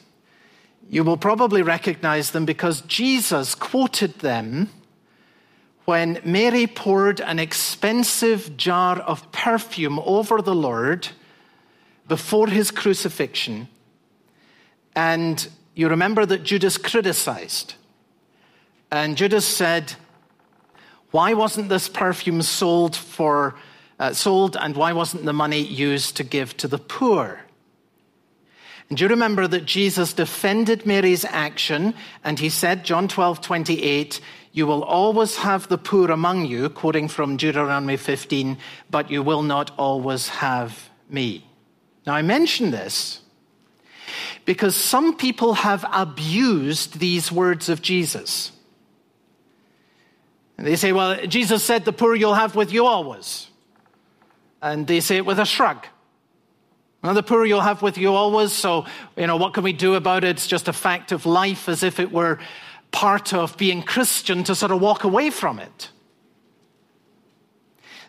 you 0.90 1.04
will 1.04 1.18
probably 1.18 1.62
recognize 1.62 2.32
them 2.32 2.46
because 2.46 2.82
Jesus 2.82 3.56
quoted 3.56 4.20
them 4.20 4.70
when 5.86 6.22
Mary 6.24 6.68
poured 6.68 7.20
an 7.20 7.40
expensive 7.40 8.56
jar 8.56 9.00
of 9.00 9.30
perfume 9.32 10.00
over 10.00 10.42
the 10.42 10.56
Lord 10.56 11.10
before 12.08 12.48
his 12.48 12.72
crucifixion. 12.72 13.68
And 14.96 15.48
you 15.76 15.90
remember 15.90 16.26
that 16.26 16.44
Judas 16.44 16.78
criticized. 16.78 17.76
And 18.92 19.18
Judas 19.18 19.46
said, 19.46 19.94
Why 21.12 21.34
wasn't 21.34 21.70
this 21.70 21.90
perfume 21.90 22.42
sold 22.42 22.96
for 22.96 23.56
uh, 24.00 24.14
sold 24.14 24.58
and 24.60 24.76
why 24.76 24.94
wasn't 24.94 25.26
the 25.26 25.34
money 25.34 25.60
used 25.60 26.18
to 26.18 26.24
give 26.24 26.56
to 26.58 26.68
the 26.68 26.78
poor? 26.78 27.42
And 28.90 29.00
you 29.00 29.08
remember 29.08 29.48
that 29.48 29.66
Jesus 29.66 30.14
defended 30.14 30.86
Mary's 30.86 31.26
action 31.26 31.96
and 32.24 32.38
he 32.38 32.50
said, 32.50 32.86
John 32.86 33.08
12, 33.08 33.42
28, 33.42 34.22
you 34.52 34.68
will 34.68 34.84
always 34.84 35.38
have 35.38 35.68
the 35.68 35.80
poor 35.80 36.12
among 36.12 36.46
you, 36.46 36.70
quoting 36.70 37.08
from 37.08 37.38
Deuteronomy 37.38 37.98
15, 37.98 38.58
but 38.92 39.10
you 39.10 39.24
will 39.24 39.42
not 39.42 39.72
always 39.80 40.28
have 40.30 40.92
me. 41.10 41.50
Now, 42.06 42.14
I 42.14 42.22
mention 42.22 42.70
this 42.70 43.23
because 44.46 44.76
some 44.76 45.16
people 45.16 45.54
have 45.54 45.86
abused 45.92 47.00
these 47.00 47.32
words 47.32 47.70
of 47.70 47.82
Jesus. 47.82 48.52
And 50.58 50.68
they 50.68 50.76
say, 50.76 50.92
well, 50.92 51.26
Jesus 51.26 51.64
said, 51.64 51.86
the 51.86 51.94
poor 51.94 52.16
you'll 52.16 52.36
have 52.36 52.56
with 52.56 52.72
you 52.72 52.86
always. 52.86 53.48
And 54.62 54.88
they 54.88 55.00
say 55.00 55.18
it 55.18 55.26
with 55.26 55.40
a 55.40 55.46
shrug. 55.46 55.86
Well, 57.02 57.14
the 57.14 57.24
poor 57.24 57.44
you'll 57.46 57.62
have 57.62 57.82
with 57.82 57.98
you 57.98 58.14
always, 58.14 58.54
so, 58.54 58.86
you 59.18 59.28
know, 59.28 59.36
what 59.36 59.54
can 59.54 59.64
we 59.64 59.74
do 59.74 59.96
about 59.96 60.24
it? 60.24 60.30
It's 60.30 60.48
just 60.48 60.70
a 60.70 60.74
fact 60.74 61.12
of 61.12 61.26
life 61.26 61.68
as 61.68 61.84
if 61.84 62.00
it 62.00 62.12
were 62.12 62.40
part 62.92 63.34
of 63.34 63.58
being 63.58 63.84
Christian 63.84 64.44
to 64.46 64.56
sort 64.56 64.72
of 64.72 64.80
walk 64.80 65.04
away 65.04 65.30
from 65.30 65.60
it. 65.60 65.90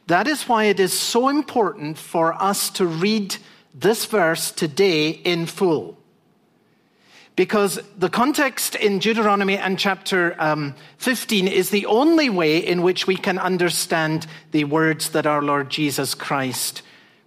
That 0.07 0.29
is 0.29 0.49
why 0.49 0.65
it 0.65 0.79
is 0.79 0.93
so 0.93 1.29
important 1.29 1.99
for 1.99 2.35
us 2.35 2.71
to 2.71 2.87
read 2.87 3.37
this 3.75 4.07
verse 4.07 4.53
today 4.53 5.11
in 5.11 5.47
full. 5.47 5.99
Because 7.37 7.81
the 7.99 8.09
context 8.09 8.77
in 8.77 9.01
Deuteronomy 9.01 9.59
and 9.59 9.77
chapter 9.77 10.37
um, 10.39 10.77
15 10.99 11.49
is 11.49 11.71
the 11.71 11.87
only 11.87 12.31
way 12.31 12.59
in 12.59 12.83
which 12.83 13.09
we 13.09 13.17
can 13.17 13.39
understand 13.39 14.29
the 14.53 14.63
words 14.65 15.11
that 15.11 15.27
our 15.27 15.43
Lord 15.43 15.69
Jesus 15.69 16.15
Christ 16.15 16.83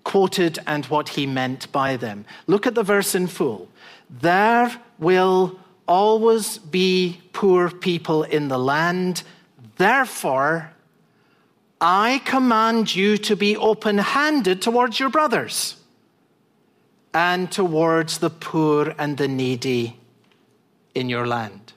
quoted 0.06 0.60
and 0.66 0.86
what 0.86 1.10
he 1.10 1.27
meant 1.27 1.70
by 1.74 1.98
them. 1.98 2.24
Look 2.48 2.66
at 2.66 2.75
the 2.75 2.84
verse 2.84 3.16
in 3.16 3.27
full. 3.27 3.68
There 4.10 4.72
will 4.98 5.60
always 5.86 6.58
be 6.58 7.20
poor 7.34 7.70
people 7.70 8.24
in 8.24 8.48
the 8.48 8.58
land. 8.58 9.24
Therefore, 9.75 10.72
I 11.82 12.22
command 12.24 12.96
you 12.96 13.18
to 13.18 13.36
be 13.36 13.58
open 13.58 13.98
handed 13.98 14.62
towards 14.62 15.01
your 15.01 15.10
brothers 15.10 15.76
and 17.17 17.51
towards 17.51 18.19
the 18.19 18.29
poor 18.29 18.93
and 19.00 19.17
the 19.17 19.27
needy 19.27 20.00
in 20.93 21.09
your 21.09 21.25
land. 21.25 21.74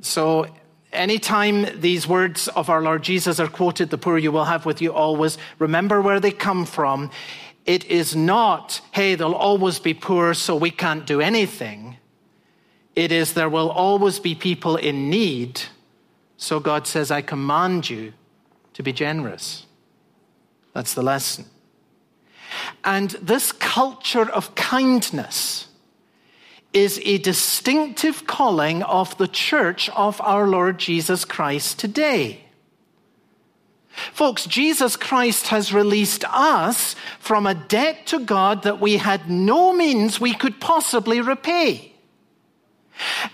So, 0.00 0.48
anytime 0.92 1.80
these 1.80 2.08
words 2.08 2.48
of 2.48 2.68
our 2.68 2.82
Lord 2.82 3.04
Jesus 3.04 3.38
are 3.38 3.46
quoted, 3.46 3.90
the 3.90 3.98
poor 3.98 4.18
you 4.18 4.32
will 4.32 4.46
have 4.46 4.66
with 4.66 4.82
you 4.82 4.92
always, 4.92 5.38
remember 5.60 6.02
where 6.02 6.18
they 6.18 6.32
come 6.32 6.64
from. 6.64 7.12
It 7.64 7.84
is 7.84 8.16
not, 8.16 8.80
hey, 8.90 9.14
there'll 9.14 9.36
always 9.36 9.78
be 9.78 9.94
poor, 9.94 10.34
so 10.34 10.56
we 10.56 10.72
can't 10.72 11.06
do 11.06 11.20
anything. 11.20 11.96
It 12.96 13.12
is, 13.12 13.34
there 13.34 13.48
will 13.48 13.70
always 13.70 14.18
be 14.18 14.34
people 14.34 14.74
in 14.74 15.08
need. 15.08 15.62
So 16.36 16.58
God 16.58 16.88
says, 16.88 17.12
I 17.12 17.22
command 17.22 17.88
you 17.88 18.14
to 18.74 18.82
be 18.82 18.92
generous. 18.92 19.64
That's 20.74 20.92
the 20.92 21.02
lesson. 21.02 21.44
And 22.84 23.10
this 23.10 23.52
culture 23.52 24.28
of 24.28 24.54
kindness 24.54 25.68
is 26.72 27.00
a 27.04 27.18
distinctive 27.18 28.26
calling 28.26 28.82
of 28.82 29.16
the 29.18 29.28
church 29.28 29.88
of 29.90 30.20
our 30.20 30.46
Lord 30.48 30.78
Jesus 30.78 31.24
Christ 31.24 31.78
today. 31.78 32.40
Folks, 34.12 34.46
Jesus 34.46 34.96
Christ 34.96 35.48
has 35.48 35.72
released 35.72 36.24
us 36.28 36.96
from 37.18 37.46
a 37.46 37.54
debt 37.54 38.06
to 38.06 38.20
God 38.20 38.62
that 38.62 38.80
we 38.80 38.96
had 38.96 39.28
no 39.28 39.72
means 39.72 40.18
we 40.18 40.34
could 40.34 40.60
possibly 40.60 41.20
repay. 41.20 41.92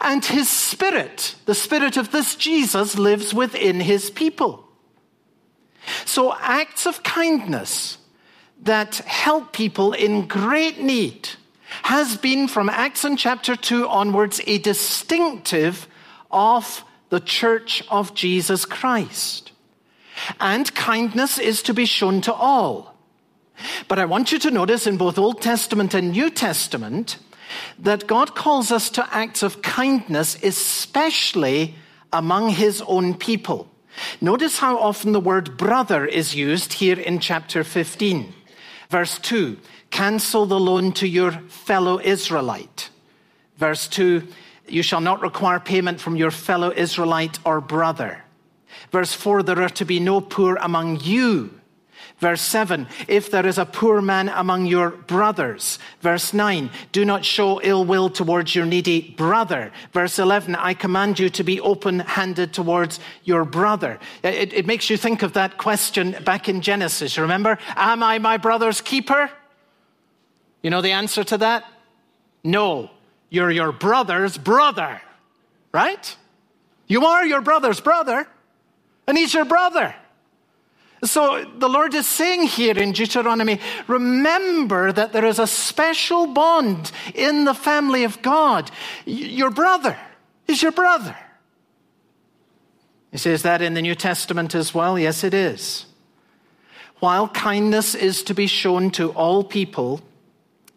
And 0.00 0.24
his 0.24 0.48
spirit, 0.48 1.36
the 1.46 1.54
spirit 1.54 1.96
of 1.96 2.10
this 2.10 2.34
Jesus, 2.34 2.98
lives 2.98 3.32
within 3.32 3.80
his 3.80 4.10
people. 4.10 4.68
So 6.04 6.34
acts 6.40 6.86
of 6.86 7.02
kindness 7.02 7.97
that 8.62 8.96
help 8.96 9.52
people 9.52 9.92
in 9.92 10.26
great 10.26 10.80
need 10.80 11.28
has 11.82 12.16
been 12.16 12.48
from 12.48 12.68
Acts 12.68 13.04
in 13.04 13.16
chapter 13.16 13.54
2 13.54 13.88
onwards 13.88 14.40
a 14.46 14.58
distinctive 14.58 15.86
of 16.30 16.84
the 17.10 17.20
church 17.20 17.82
of 17.90 18.14
Jesus 18.14 18.64
Christ. 18.64 19.52
And 20.40 20.74
kindness 20.74 21.38
is 21.38 21.62
to 21.62 21.74
be 21.74 21.86
shown 21.86 22.20
to 22.22 22.32
all. 22.32 22.94
But 23.86 23.98
I 23.98 24.04
want 24.04 24.32
you 24.32 24.38
to 24.40 24.50
notice 24.50 24.86
in 24.86 24.96
both 24.96 25.18
Old 25.18 25.40
Testament 25.40 25.94
and 25.94 26.12
New 26.12 26.30
Testament 26.30 27.18
that 27.78 28.06
God 28.06 28.34
calls 28.34 28.70
us 28.70 28.90
to 28.90 29.14
acts 29.14 29.42
of 29.42 29.62
kindness, 29.62 30.42
especially 30.42 31.74
among 32.12 32.50
his 32.50 32.82
own 32.82 33.14
people. 33.14 33.68
Notice 34.20 34.58
how 34.58 34.78
often 34.78 35.12
the 35.12 35.20
word 35.20 35.56
brother 35.56 36.04
is 36.06 36.34
used 36.34 36.74
here 36.74 36.98
in 36.98 37.18
chapter 37.18 37.64
15. 37.64 38.34
Verse 38.88 39.18
2 39.18 39.58
cancel 39.90 40.46
the 40.46 40.60
loan 40.60 40.92
to 40.92 41.06
your 41.06 41.32
fellow 41.32 42.00
Israelite. 42.00 42.90
Verse 43.56 43.88
2 43.88 44.26
you 44.66 44.82
shall 44.82 45.00
not 45.00 45.22
require 45.22 45.58
payment 45.58 45.98
from 45.98 46.16
your 46.16 46.30
fellow 46.30 46.70
Israelite 46.70 47.38
or 47.44 47.60
brother. 47.60 48.24
Verse 48.90 49.14
4 49.14 49.42
there 49.42 49.62
are 49.62 49.68
to 49.70 49.84
be 49.84 50.00
no 50.00 50.20
poor 50.20 50.56
among 50.56 51.00
you 51.00 51.57
Verse 52.18 52.42
7, 52.42 52.88
if 53.06 53.30
there 53.30 53.46
is 53.46 53.58
a 53.58 53.64
poor 53.64 54.02
man 54.02 54.28
among 54.28 54.66
your 54.66 54.90
brothers. 54.90 55.78
Verse 56.00 56.34
9, 56.34 56.68
do 56.90 57.04
not 57.04 57.24
show 57.24 57.60
ill 57.62 57.84
will 57.84 58.10
towards 58.10 58.56
your 58.56 58.66
needy 58.66 59.14
brother. 59.16 59.70
Verse 59.92 60.18
11, 60.18 60.56
I 60.56 60.74
command 60.74 61.20
you 61.20 61.30
to 61.30 61.44
be 61.44 61.60
open 61.60 62.00
handed 62.00 62.52
towards 62.52 62.98
your 63.22 63.44
brother. 63.44 64.00
It, 64.24 64.52
it, 64.52 64.66
makes 64.66 64.90
you 64.90 64.96
think 64.96 65.22
of 65.22 65.34
that 65.34 65.58
question 65.58 66.16
back 66.24 66.48
in 66.48 66.60
Genesis. 66.60 67.16
Remember, 67.18 67.56
am 67.76 68.02
I 68.02 68.18
my 68.18 68.36
brother's 68.36 68.80
keeper? 68.80 69.30
You 70.60 70.70
know 70.70 70.80
the 70.80 70.92
answer 70.92 71.22
to 71.22 71.38
that? 71.38 71.64
No, 72.42 72.90
you're 73.30 73.52
your 73.52 73.70
brother's 73.70 74.36
brother, 74.36 75.00
right? 75.70 76.16
You 76.88 77.06
are 77.06 77.24
your 77.24 77.42
brother's 77.42 77.80
brother, 77.80 78.26
and 79.06 79.16
he's 79.16 79.32
your 79.32 79.44
brother. 79.44 79.94
So 81.04 81.44
the 81.58 81.68
Lord 81.68 81.94
is 81.94 82.06
saying 82.06 82.42
here 82.42 82.76
in 82.76 82.92
Deuteronomy, 82.92 83.60
remember 83.86 84.92
that 84.92 85.12
there 85.12 85.24
is 85.24 85.38
a 85.38 85.46
special 85.46 86.26
bond 86.26 86.90
in 87.14 87.44
the 87.44 87.54
family 87.54 88.04
of 88.04 88.20
God. 88.20 88.70
Your 89.06 89.50
brother 89.50 89.96
is 90.48 90.60
your 90.60 90.72
brother. 90.72 91.16
He 93.12 93.18
says 93.18 93.42
that 93.42 93.62
in 93.62 93.74
the 93.74 93.82
New 93.82 93.94
Testament 93.94 94.54
as 94.54 94.74
well. 94.74 94.98
Yes, 94.98 95.22
it 95.22 95.34
is. 95.34 95.86
While 96.98 97.28
kindness 97.28 97.94
is 97.94 98.24
to 98.24 98.34
be 98.34 98.48
shown 98.48 98.90
to 98.92 99.10
all 99.12 99.44
people, 99.44 100.00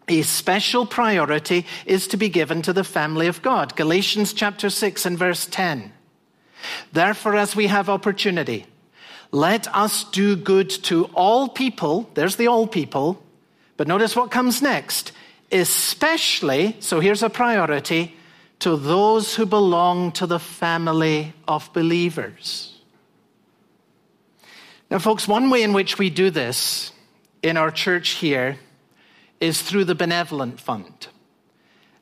a 0.08 0.22
special 0.22 0.86
priority 0.86 1.66
is 1.84 2.06
to 2.08 2.16
be 2.16 2.28
given 2.28 2.62
to 2.62 2.72
the 2.72 2.84
family 2.84 3.26
of 3.26 3.42
God. 3.42 3.74
Galatians 3.76 4.32
chapter 4.32 4.70
6 4.70 5.04
and 5.04 5.18
verse 5.18 5.46
10. 5.46 5.92
Therefore, 6.92 7.36
as 7.36 7.56
we 7.56 7.66
have 7.66 7.88
opportunity, 7.88 8.66
let 9.32 9.66
us 9.74 10.04
do 10.04 10.36
good 10.36 10.68
to 10.68 11.06
all 11.14 11.48
people. 11.48 12.08
There's 12.14 12.36
the 12.36 12.48
all 12.48 12.66
people. 12.66 13.22
But 13.78 13.88
notice 13.88 14.14
what 14.14 14.30
comes 14.30 14.60
next. 14.60 15.12
Especially, 15.50 16.76
so 16.80 17.00
here's 17.00 17.22
a 17.22 17.30
priority, 17.30 18.14
to 18.60 18.76
those 18.76 19.34
who 19.34 19.46
belong 19.46 20.12
to 20.12 20.26
the 20.26 20.38
family 20.38 21.32
of 21.48 21.72
believers. 21.72 22.78
Now, 24.90 24.98
folks, 24.98 25.26
one 25.26 25.48
way 25.48 25.62
in 25.62 25.72
which 25.72 25.98
we 25.98 26.10
do 26.10 26.30
this 26.30 26.92
in 27.42 27.56
our 27.56 27.70
church 27.70 28.10
here 28.10 28.58
is 29.40 29.62
through 29.62 29.86
the 29.86 29.94
Benevolent 29.94 30.60
Fund, 30.60 31.08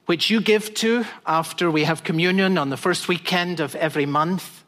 which 0.07 0.29
you 0.29 0.41
give 0.41 0.75
to 0.75 1.07
after 1.25 1.71
we 1.71 1.85
have 1.85 2.03
communion 2.03 2.59
on 2.59 2.71
the 2.71 2.77
first 2.77 3.09
weekend 3.09 3.61
of 3.61 3.77
every 3.77 4.07
month 4.07 4.60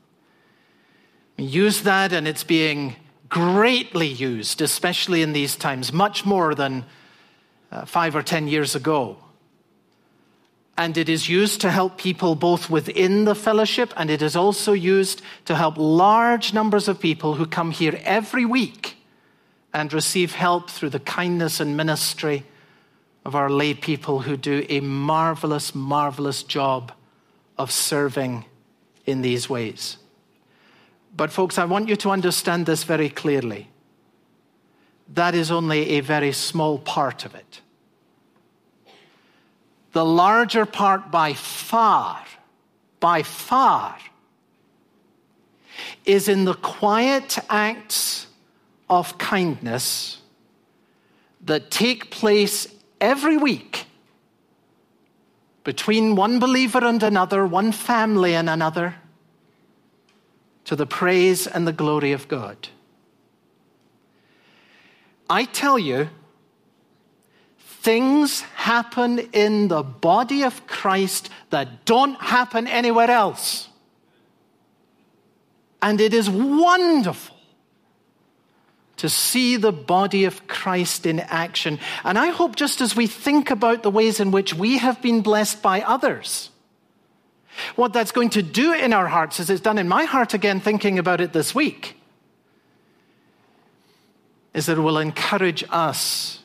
use 1.42 1.82
that, 1.82 2.12
and 2.12 2.26
it's 2.28 2.44
being 2.44 2.96
greatly 3.28 4.08
used, 4.08 4.60
especially 4.60 5.22
in 5.22 5.32
these 5.32 5.56
times, 5.56 5.92
much 5.92 6.26
more 6.26 6.54
than 6.54 6.84
uh, 7.70 7.84
five 7.84 8.14
or 8.14 8.22
ten 8.22 8.48
years 8.48 8.74
ago. 8.74 9.16
And 10.76 10.96
it 10.96 11.08
is 11.08 11.28
used 11.28 11.60
to 11.60 11.70
help 11.70 11.98
people 11.98 12.34
both 12.34 12.70
within 12.70 13.24
the 13.24 13.34
fellowship, 13.34 13.92
and 13.96 14.10
it 14.10 14.22
is 14.22 14.36
also 14.36 14.72
used 14.72 15.22
to 15.44 15.54
help 15.54 15.76
large 15.76 16.52
numbers 16.52 16.88
of 16.88 16.98
people 16.98 17.34
who 17.34 17.46
come 17.46 17.70
here 17.70 18.00
every 18.04 18.44
week 18.44 18.96
and 19.72 19.92
receive 19.92 20.34
help 20.34 20.70
through 20.70 20.90
the 20.90 21.00
kindness 21.00 21.60
and 21.60 21.76
ministry 21.76 22.44
of 23.24 23.34
our 23.34 23.48
lay 23.48 23.74
people 23.74 24.20
who 24.20 24.36
do 24.36 24.66
a 24.68 24.80
marvelous, 24.80 25.74
marvelous 25.74 26.42
job 26.42 26.92
of 27.56 27.70
serving 27.70 28.44
in 29.06 29.22
these 29.22 29.48
ways. 29.48 29.96
But, 31.14 31.30
folks, 31.30 31.58
I 31.58 31.64
want 31.64 31.88
you 31.88 31.96
to 31.96 32.10
understand 32.10 32.66
this 32.66 32.84
very 32.84 33.08
clearly. 33.08 33.68
That 35.14 35.34
is 35.34 35.50
only 35.50 35.90
a 35.90 36.00
very 36.00 36.32
small 36.32 36.78
part 36.78 37.24
of 37.24 37.34
it. 37.34 37.60
The 39.92 40.04
larger 40.04 40.64
part, 40.64 41.10
by 41.10 41.34
far, 41.34 42.24
by 42.98 43.22
far, 43.22 43.96
is 46.06 46.28
in 46.28 46.44
the 46.44 46.54
quiet 46.54 47.38
acts 47.50 48.26
of 48.88 49.18
kindness 49.18 50.18
that 51.44 51.70
take 51.70 52.10
place 52.10 52.68
every 53.00 53.36
week 53.36 53.86
between 55.64 56.16
one 56.16 56.38
believer 56.38 56.84
and 56.84 57.02
another, 57.02 57.46
one 57.46 57.72
family 57.72 58.34
and 58.34 58.48
another 58.48 58.94
to 60.64 60.76
the 60.76 60.86
praise 60.86 61.46
and 61.46 61.66
the 61.66 61.72
glory 61.72 62.12
of 62.12 62.28
God. 62.28 62.68
I 65.28 65.44
tell 65.44 65.78
you, 65.78 66.08
things 67.58 68.42
happen 68.54 69.18
in 69.32 69.68
the 69.68 69.82
body 69.82 70.42
of 70.42 70.66
Christ 70.66 71.30
that 71.50 71.84
don't 71.84 72.20
happen 72.20 72.66
anywhere 72.66 73.10
else. 73.10 73.68
And 75.80 76.00
it 76.00 76.14
is 76.14 76.30
wonderful 76.30 77.36
to 78.98 79.08
see 79.08 79.56
the 79.56 79.72
body 79.72 80.26
of 80.26 80.46
Christ 80.46 81.06
in 81.06 81.18
action. 81.18 81.80
And 82.04 82.16
I 82.16 82.28
hope 82.28 82.54
just 82.54 82.80
as 82.80 82.94
we 82.94 83.08
think 83.08 83.50
about 83.50 83.82
the 83.82 83.90
ways 83.90 84.20
in 84.20 84.30
which 84.30 84.54
we 84.54 84.78
have 84.78 85.02
been 85.02 85.22
blessed 85.22 85.60
by 85.60 85.80
others, 85.80 86.50
what 87.76 87.92
that's 87.92 88.12
going 88.12 88.30
to 88.30 88.42
do 88.42 88.72
in 88.72 88.92
our 88.92 89.06
hearts, 89.06 89.40
as 89.40 89.50
it's 89.50 89.60
done 89.60 89.78
in 89.78 89.88
my 89.88 90.04
heart 90.04 90.34
again, 90.34 90.60
thinking 90.60 90.98
about 90.98 91.20
it 91.20 91.32
this 91.32 91.54
week, 91.54 91.96
is 94.54 94.66
that 94.66 94.78
it 94.78 94.80
will 94.80 94.98
encourage 94.98 95.64
us 95.70 96.40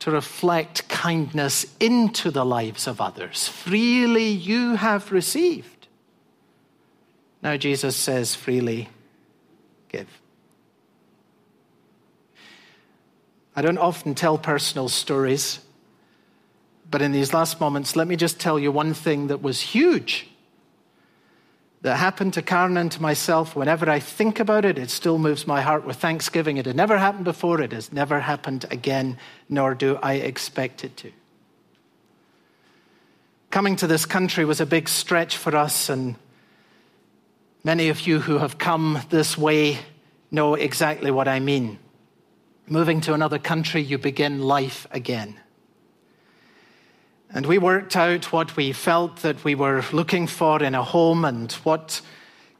to 0.00 0.10
reflect 0.10 0.88
kindness 0.88 1.66
into 1.80 2.30
the 2.30 2.44
lives 2.44 2.86
of 2.86 3.00
others. 3.00 3.48
Freely 3.48 4.28
you 4.28 4.76
have 4.76 5.10
received. 5.10 5.88
Now 7.42 7.56
Jesus 7.56 7.96
says, 7.96 8.34
freely 8.34 8.88
give. 9.88 10.08
I 13.56 13.62
don't 13.62 13.78
often 13.78 14.14
tell 14.14 14.38
personal 14.38 14.88
stories, 14.88 15.58
but 16.88 17.02
in 17.02 17.10
these 17.10 17.34
last 17.34 17.60
moments, 17.60 17.96
let 17.96 18.06
me 18.06 18.14
just 18.14 18.38
tell 18.38 18.56
you 18.58 18.70
one 18.70 18.94
thing 18.94 19.26
that 19.26 19.42
was 19.42 19.60
huge 19.60 20.28
that 21.82 21.96
happened 21.96 22.34
to 22.34 22.42
Karen 22.42 22.76
and 22.76 22.90
to 22.92 23.00
myself, 23.00 23.54
whenever 23.54 23.88
I 23.88 24.00
think 24.00 24.40
about 24.40 24.64
it, 24.64 24.78
it 24.78 24.90
still 24.90 25.18
moves 25.18 25.46
my 25.46 25.60
heart 25.60 25.86
with 25.86 25.96
thanksgiving. 25.96 26.56
It 26.56 26.66
had 26.66 26.74
never 26.74 26.98
happened 26.98 27.24
before, 27.24 27.60
it 27.60 27.72
has 27.72 27.92
never 27.92 28.20
happened 28.20 28.66
again, 28.70 29.18
nor 29.48 29.74
do 29.74 29.96
I 30.02 30.14
expect 30.14 30.84
it 30.84 30.96
to. 30.98 31.12
Coming 33.50 33.76
to 33.76 33.86
this 33.86 34.04
country 34.04 34.44
was 34.44 34.60
a 34.60 34.66
big 34.66 34.88
stretch 34.88 35.36
for 35.36 35.56
us, 35.56 35.88
and 35.88 36.16
many 37.62 37.88
of 37.88 38.06
you 38.06 38.20
who 38.20 38.38
have 38.38 38.58
come 38.58 39.00
this 39.08 39.38
way 39.38 39.78
know 40.30 40.54
exactly 40.54 41.10
what 41.10 41.28
I 41.28 41.40
mean. 41.40 41.78
Moving 42.66 43.00
to 43.02 43.14
another 43.14 43.38
country, 43.38 43.80
you 43.80 43.98
begin 43.98 44.40
life 44.40 44.86
again. 44.90 45.40
And 47.30 47.44
we 47.44 47.58
worked 47.58 47.94
out 47.94 48.32
what 48.32 48.56
we 48.56 48.72
felt 48.72 49.16
that 49.16 49.44
we 49.44 49.54
were 49.54 49.84
looking 49.92 50.26
for 50.26 50.62
in 50.62 50.74
a 50.74 50.82
home 50.82 51.24
and 51.24 51.52
what 51.64 52.00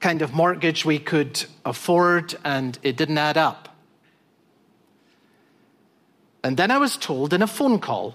kind 0.00 0.22
of 0.22 0.34
mortgage 0.34 0.84
we 0.84 0.98
could 0.98 1.44
afford, 1.64 2.36
and 2.44 2.78
it 2.82 2.96
didn't 2.96 3.18
add 3.18 3.36
up. 3.36 3.76
And 6.44 6.56
then 6.56 6.70
I 6.70 6.78
was 6.78 6.96
told 6.96 7.32
in 7.32 7.42
a 7.42 7.46
phone 7.46 7.78
call 7.80 8.14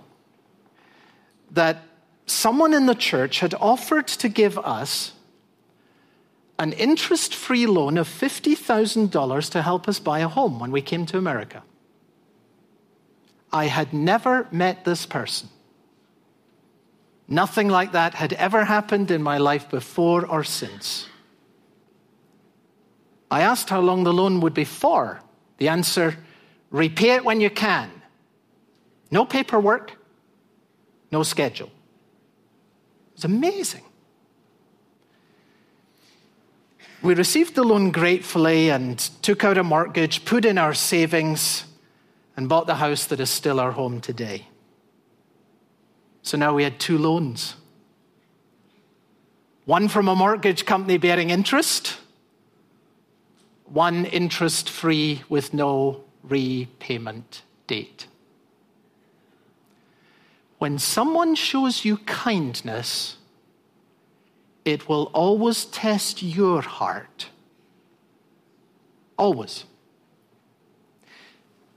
that 1.52 1.84
someone 2.26 2.74
in 2.74 2.86
the 2.86 2.96
church 2.96 3.39
had 3.39 3.54
offered 3.56 4.08
to 4.08 4.30
give 4.30 4.58
us 4.60 5.12
an 6.60 6.72
interest 6.74 7.36
free 7.36 7.66
loan 7.66 7.98
of 7.98 8.08
$50,000 8.08 9.52
to 9.52 9.62
help 9.62 9.88
us 9.88 10.00
buy 10.00 10.20
a 10.20 10.28
home 10.28 10.60
when 10.60 10.72
we 10.72 10.82
came 10.82 11.06
to 11.08 11.18
America. 11.18 11.63
I 13.52 13.66
had 13.66 13.92
never 13.92 14.48
met 14.52 14.86
this 14.86 15.06
person. 15.06 15.50
Nothing 17.27 17.69
like 17.69 17.93
that 17.93 18.15
had 18.15 18.33
ever 18.33 18.65
happened 18.65 19.09
in 19.12 19.23
my 19.23 19.38
life 19.38 19.69
before 19.69 20.25
or 20.25 20.43
since. 20.43 21.07
I 23.31 23.41
asked 23.41 23.69
how 23.69 23.79
long 23.79 24.03
the 24.03 24.13
loan 24.13 24.41
would 24.41 24.53
be 24.53 24.65
for. 24.65 25.21
The 25.57 25.69
answer 25.69 26.17
repay 26.69 27.15
it 27.15 27.25
when 27.25 27.41
you 27.41 27.49
can. 27.49 27.89
No 29.09 29.25
paperwork, 29.25 29.93
no 31.12 31.23
schedule. 31.23 31.67
It 31.67 33.15
was 33.15 33.25
amazing. 33.25 33.83
We 37.01 37.15
received 37.15 37.55
the 37.55 37.63
loan 37.63 37.91
gratefully 37.91 38.69
and 38.69 38.97
took 39.21 39.43
out 39.43 39.57
a 39.57 39.63
mortgage, 39.63 40.25
put 40.25 40.45
in 40.45 40.57
our 40.57 40.73
savings, 40.73 41.65
and 42.38 42.47
bought 42.47 42.65
the 42.65 42.75
house 42.75 43.05
that 43.05 43.19
is 43.19 43.29
still 43.29 43.59
our 43.59 43.71
home 43.71 43.99
today. 43.99 44.47
So 46.23 46.38
now 46.38 46.53
we 46.55 46.63
had 46.63 46.79
two 46.79 46.97
loans 46.97 47.55
one 49.65 49.88
from 49.88 50.09
a 50.09 50.15
mortgage 50.15 50.65
company 50.65 50.97
bearing 50.97 51.29
interest, 51.29 51.97
one 53.65 54.05
interest 54.05 54.69
free 54.69 55.21
with 55.29 55.53
no 55.53 56.03
repayment 56.21 57.43
date. 57.65 58.07
When 60.57 60.79
someone 60.79 61.36
shows 61.36 61.86
you 61.86 61.97
kindness, 61.97 63.17
it 64.65 64.89
will 64.89 65.09
always 65.13 65.65
test 65.65 66.21
your 66.21 66.62
heart. 66.62 67.29
Always. 69.17 69.65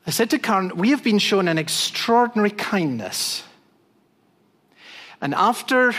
I 0.06 0.10
said 0.10 0.30
to 0.30 0.38
Karen, 0.38 0.76
we 0.76 0.90
have 0.90 1.02
been 1.02 1.18
shown 1.18 1.48
an 1.48 1.58
extraordinary 1.58 2.50
kindness. 2.50 3.42
And 5.20 5.34
after 5.34 5.94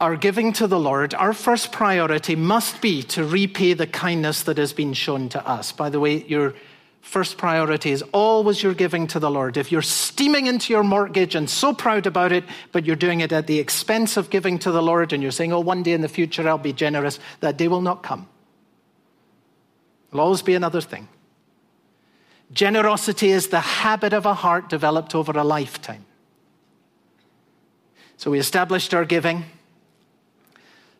our 0.00 0.16
giving 0.16 0.52
to 0.54 0.66
the 0.66 0.78
Lord, 0.78 1.14
our 1.14 1.32
first 1.32 1.72
priority 1.72 2.36
must 2.36 2.80
be 2.80 3.02
to 3.04 3.24
repay 3.24 3.74
the 3.74 3.86
kindness 3.86 4.42
that 4.42 4.58
has 4.58 4.72
been 4.72 4.92
shown 4.92 5.28
to 5.30 5.46
us. 5.46 5.72
By 5.72 5.88
the 5.88 6.00
way, 6.00 6.24
your 6.24 6.54
first 7.00 7.38
priority 7.38 7.90
is 7.90 8.02
always 8.12 8.62
your 8.62 8.74
giving 8.74 9.06
to 9.06 9.20
the 9.20 9.30
Lord. 9.30 9.56
If 9.56 9.70
you're 9.70 9.82
steaming 9.82 10.46
into 10.46 10.72
your 10.72 10.82
mortgage 10.82 11.34
and 11.34 11.48
so 11.48 11.72
proud 11.72 12.06
about 12.06 12.32
it, 12.32 12.44
but 12.72 12.84
you're 12.84 12.96
doing 12.96 13.20
it 13.20 13.30
at 13.30 13.46
the 13.46 13.58
expense 13.58 14.16
of 14.16 14.30
giving 14.30 14.58
to 14.60 14.72
the 14.72 14.82
Lord 14.82 15.12
and 15.12 15.22
you're 15.22 15.32
saying, 15.32 15.52
oh, 15.52 15.60
one 15.60 15.82
day 15.82 15.92
in 15.92 16.00
the 16.00 16.08
future 16.08 16.48
I'll 16.48 16.58
be 16.58 16.72
generous, 16.72 17.20
that 17.40 17.56
day 17.56 17.68
will 17.68 17.82
not 17.82 18.02
come. 18.02 18.28
It'll 20.08 20.20
always 20.20 20.42
be 20.42 20.54
another 20.54 20.80
thing. 20.80 21.08
Generosity 22.52 23.30
is 23.30 23.48
the 23.48 23.60
habit 23.60 24.12
of 24.12 24.26
a 24.26 24.34
heart 24.34 24.68
developed 24.68 25.14
over 25.14 25.32
a 25.32 25.44
lifetime. 25.44 26.06
So 28.16 28.30
we 28.30 28.38
established 28.38 28.94
our 28.94 29.04
giving, 29.04 29.44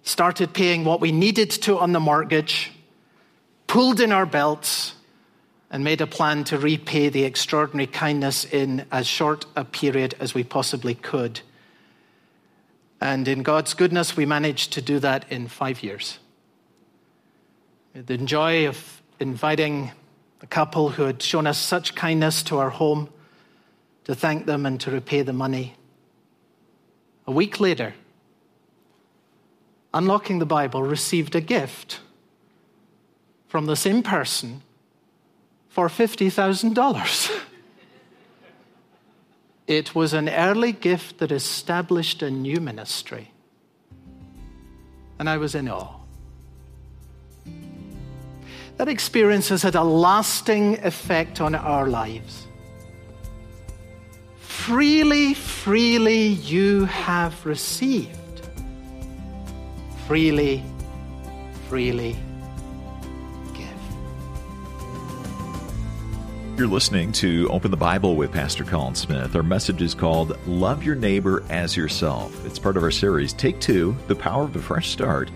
started 0.02 0.52
paying 0.52 0.84
what 0.84 1.00
we 1.00 1.12
needed 1.12 1.50
to 1.50 1.78
on 1.78 1.92
the 1.92 2.00
mortgage, 2.00 2.72
pulled 3.66 4.00
in 4.00 4.12
our 4.12 4.26
belts, 4.26 4.94
and 5.70 5.82
made 5.82 6.00
a 6.00 6.06
plan 6.06 6.44
to 6.44 6.58
repay 6.58 7.08
the 7.08 7.24
extraordinary 7.24 7.86
kindness 7.86 8.44
in 8.44 8.86
as 8.92 9.06
short 9.06 9.44
a 9.56 9.64
period 9.64 10.14
as 10.20 10.34
we 10.34 10.44
possibly 10.44 10.94
could. 10.94 11.40
And 13.00 13.26
in 13.26 13.42
God's 13.42 13.74
goodness, 13.74 14.16
we 14.16 14.24
managed 14.24 14.72
to 14.74 14.82
do 14.82 14.98
that 15.00 15.30
in 15.30 15.48
five 15.48 15.82
years. 15.82 16.18
The 17.92 18.18
joy 18.18 18.68
of 18.68 19.02
inviting 19.20 19.92
a 20.42 20.46
couple 20.46 20.90
who 20.90 21.04
had 21.04 21.22
shown 21.22 21.46
us 21.46 21.58
such 21.58 21.94
kindness 21.94 22.42
to 22.44 22.58
our 22.58 22.70
home 22.70 23.08
to 24.04 24.14
thank 24.14 24.46
them 24.46 24.66
and 24.66 24.80
to 24.80 24.90
repay 24.90 25.22
the 25.22 25.32
money. 25.32 25.74
A 27.26 27.32
week 27.32 27.60
later, 27.60 27.94
Unlocking 29.94 30.40
the 30.40 30.46
Bible 30.46 30.82
received 30.82 31.36
a 31.36 31.40
gift 31.40 32.00
from 33.46 33.66
the 33.66 33.76
same 33.76 34.02
person 34.02 34.62
for 35.68 35.88
$50,000. 35.88 37.30
it 39.68 39.94
was 39.94 40.12
an 40.12 40.28
early 40.28 40.72
gift 40.72 41.18
that 41.18 41.30
established 41.30 42.22
a 42.22 42.30
new 42.30 42.60
ministry. 42.60 43.30
And 45.20 45.30
I 45.30 45.36
was 45.36 45.54
in 45.54 45.68
awe. 45.68 45.94
That 48.78 48.88
experience 48.88 49.48
has 49.50 49.62
had 49.62 49.76
a 49.76 49.84
lasting 49.84 50.84
effect 50.84 51.40
on 51.40 51.54
our 51.54 51.86
lives. 51.86 52.48
Freely, 54.64 55.34
freely 55.34 56.28
you 56.28 56.86
have 56.86 57.44
received. 57.44 58.48
Freely, 60.06 60.64
freely 61.68 62.16
give. 63.52 63.68
You're 66.56 66.66
listening 66.66 67.12
to 67.12 67.46
Open 67.50 67.70
the 67.70 67.76
Bible 67.76 68.16
with 68.16 68.32
Pastor 68.32 68.64
Colin 68.64 68.94
Smith. 68.94 69.36
Our 69.36 69.42
message 69.42 69.82
is 69.82 69.94
called 69.94 70.38
Love 70.46 70.82
Your 70.82 70.96
Neighbor 70.96 71.44
as 71.50 71.76
Yourself. 71.76 72.46
It's 72.46 72.58
part 72.58 72.78
of 72.78 72.82
our 72.82 72.90
series, 72.90 73.34
Take 73.34 73.60
Two 73.60 73.94
The 74.08 74.16
Power 74.16 74.44
of 74.44 74.56
a 74.56 74.62
Fresh 74.62 74.88
Start. 74.88 75.30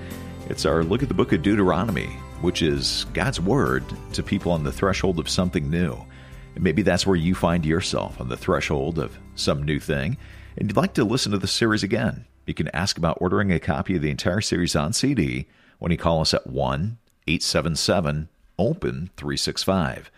It's 0.48 0.64
our 0.64 0.82
look 0.82 1.02
at 1.02 1.08
the 1.08 1.14
book 1.14 1.34
of 1.34 1.42
Deuteronomy, 1.42 2.08
which 2.40 2.62
is 2.62 3.04
God's 3.12 3.42
Word 3.42 3.84
to 4.14 4.22
people 4.22 4.52
on 4.52 4.64
the 4.64 4.72
threshold 4.72 5.18
of 5.18 5.28
something 5.28 5.68
new. 5.68 6.02
And 6.54 6.64
maybe 6.64 6.82
that's 6.82 7.06
where 7.06 7.16
you 7.16 7.34
find 7.34 7.64
yourself 7.64 8.20
on 8.20 8.28
the 8.28 8.36
threshold 8.36 8.98
of 8.98 9.18
some 9.34 9.62
new 9.62 9.78
thing, 9.78 10.16
and 10.56 10.68
you'd 10.68 10.76
like 10.76 10.94
to 10.94 11.04
listen 11.04 11.32
to 11.32 11.38
the 11.38 11.46
series 11.46 11.82
again. 11.82 12.26
You 12.46 12.54
can 12.54 12.68
ask 12.74 12.96
about 12.96 13.18
ordering 13.20 13.52
a 13.52 13.60
copy 13.60 13.96
of 13.96 14.02
the 14.02 14.10
entire 14.10 14.40
series 14.40 14.74
on 14.74 14.92
CD 14.92 15.46
when 15.78 15.92
you 15.92 15.98
call 15.98 16.20
us 16.20 16.34
at 16.34 16.46
1 16.46 16.98
877 17.26 18.28
OPEN 18.58 19.10
365. 19.16 20.10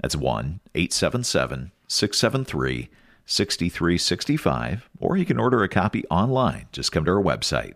That's 0.00 0.16
1 0.16 0.60
877 0.74 1.72
673 1.88 2.88
6365, 3.26 4.90
or 4.98 5.16
you 5.16 5.24
can 5.24 5.38
order 5.38 5.62
a 5.62 5.68
copy 5.68 6.04
online. 6.08 6.66
Just 6.72 6.90
come 6.92 7.04
to 7.04 7.12
our 7.12 7.22
website, 7.22 7.74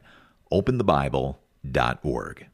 openthebible.org. 0.52 2.46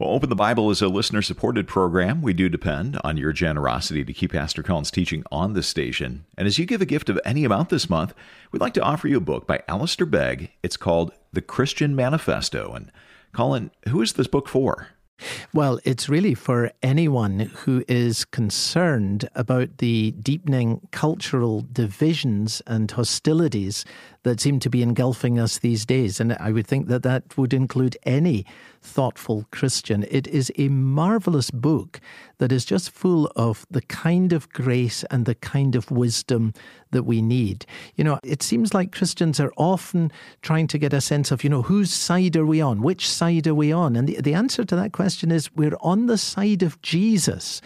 Well, 0.00 0.12
Open 0.12 0.30
the 0.30 0.34
Bible 0.34 0.70
is 0.70 0.80
a 0.80 0.88
listener 0.88 1.20
supported 1.20 1.68
program. 1.68 2.22
We 2.22 2.32
do 2.32 2.48
depend 2.48 2.98
on 3.04 3.18
your 3.18 3.34
generosity 3.34 4.02
to 4.02 4.14
keep 4.14 4.32
Pastor 4.32 4.62
Colin's 4.62 4.90
teaching 4.90 5.24
on 5.30 5.52
this 5.52 5.68
station. 5.68 6.24
And 6.38 6.46
as 6.48 6.58
you 6.58 6.64
give 6.64 6.80
a 6.80 6.86
gift 6.86 7.10
of 7.10 7.20
any 7.22 7.44
amount 7.44 7.68
this 7.68 7.90
month, 7.90 8.14
we'd 8.50 8.62
like 8.62 8.72
to 8.74 8.82
offer 8.82 9.08
you 9.08 9.18
a 9.18 9.20
book 9.20 9.46
by 9.46 9.62
Alistair 9.68 10.06
Begg. 10.06 10.52
It's 10.62 10.78
called 10.78 11.12
The 11.34 11.42
Christian 11.42 11.94
Manifesto. 11.94 12.72
And 12.72 12.90
Colin, 13.34 13.72
who 13.88 14.00
is 14.00 14.14
this 14.14 14.26
book 14.26 14.48
for? 14.48 14.88
Well, 15.52 15.78
it's 15.84 16.08
really 16.08 16.34
for 16.34 16.72
anyone 16.82 17.40
who 17.40 17.84
is 17.86 18.24
concerned 18.24 19.28
about 19.34 19.76
the 19.76 20.12
deepening 20.12 20.88
cultural 20.92 21.66
divisions 21.70 22.62
and 22.66 22.90
hostilities 22.90 23.84
that 24.22 24.40
seem 24.40 24.60
to 24.60 24.70
be 24.70 24.82
engulfing 24.82 25.38
us 25.38 25.58
these 25.58 25.86
days. 25.86 26.20
And 26.20 26.34
I 26.34 26.52
would 26.52 26.66
think 26.66 26.88
that 26.88 27.02
that 27.02 27.36
would 27.38 27.54
include 27.54 27.96
any 28.04 28.44
thoughtful 28.82 29.46
Christian. 29.50 30.04
It 30.10 30.26
is 30.26 30.52
a 30.56 30.68
marvelous 30.68 31.50
book 31.50 32.00
that 32.38 32.52
is 32.52 32.64
just 32.64 32.90
full 32.90 33.30
of 33.36 33.66
the 33.70 33.82
kind 33.82 34.32
of 34.32 34.48
grace 34.50 35.04
and 35.10 35.26
the 35.26 35.34
kind 35.34 35.74
of 35.74 35.90
wisdom 35.90 36.54
that 36.90 37.02
we 37.04 37.22
need. 37.22 37.66
You 37.94 38.04
know, 38.04 38.18
it 38.22 38.42
seems 38.42 38.74
like 38.74 38.92
Christians 38.92 39.38
are 39.38 39.52
often 39.56 40.10
trying 40.42 40.66
to 40.68 40.78
get 40.78 40.92
a 40.92 41.00
sense 41.00 41.30
of, 41.30 41.44
you 41.44 41.50
know, 41.50 41.62
whose 41.62 41.92
side 41.92 42.36
are 42.36 42.46
we 42.46 42.60
on? 42.60 42.82
Which 42.82 43.08
side 43.08 43.46
are 43.46 43.54
we 43.54 43.72
on? 43.72 43.96
And 43.96 44.08
the, 44.08 44.20
the 44.20 44.34
answer 44.34 44.64
to 44.64 44.76
that 44.76 44.92
question 44.92 45.30
is 45.30 45.54
we're 45.54 45.76
on 45.80 46.06
the 46.06 46.18
side 46.18 46.62
of 46.62 46.80
Jesus. 46.82 47.60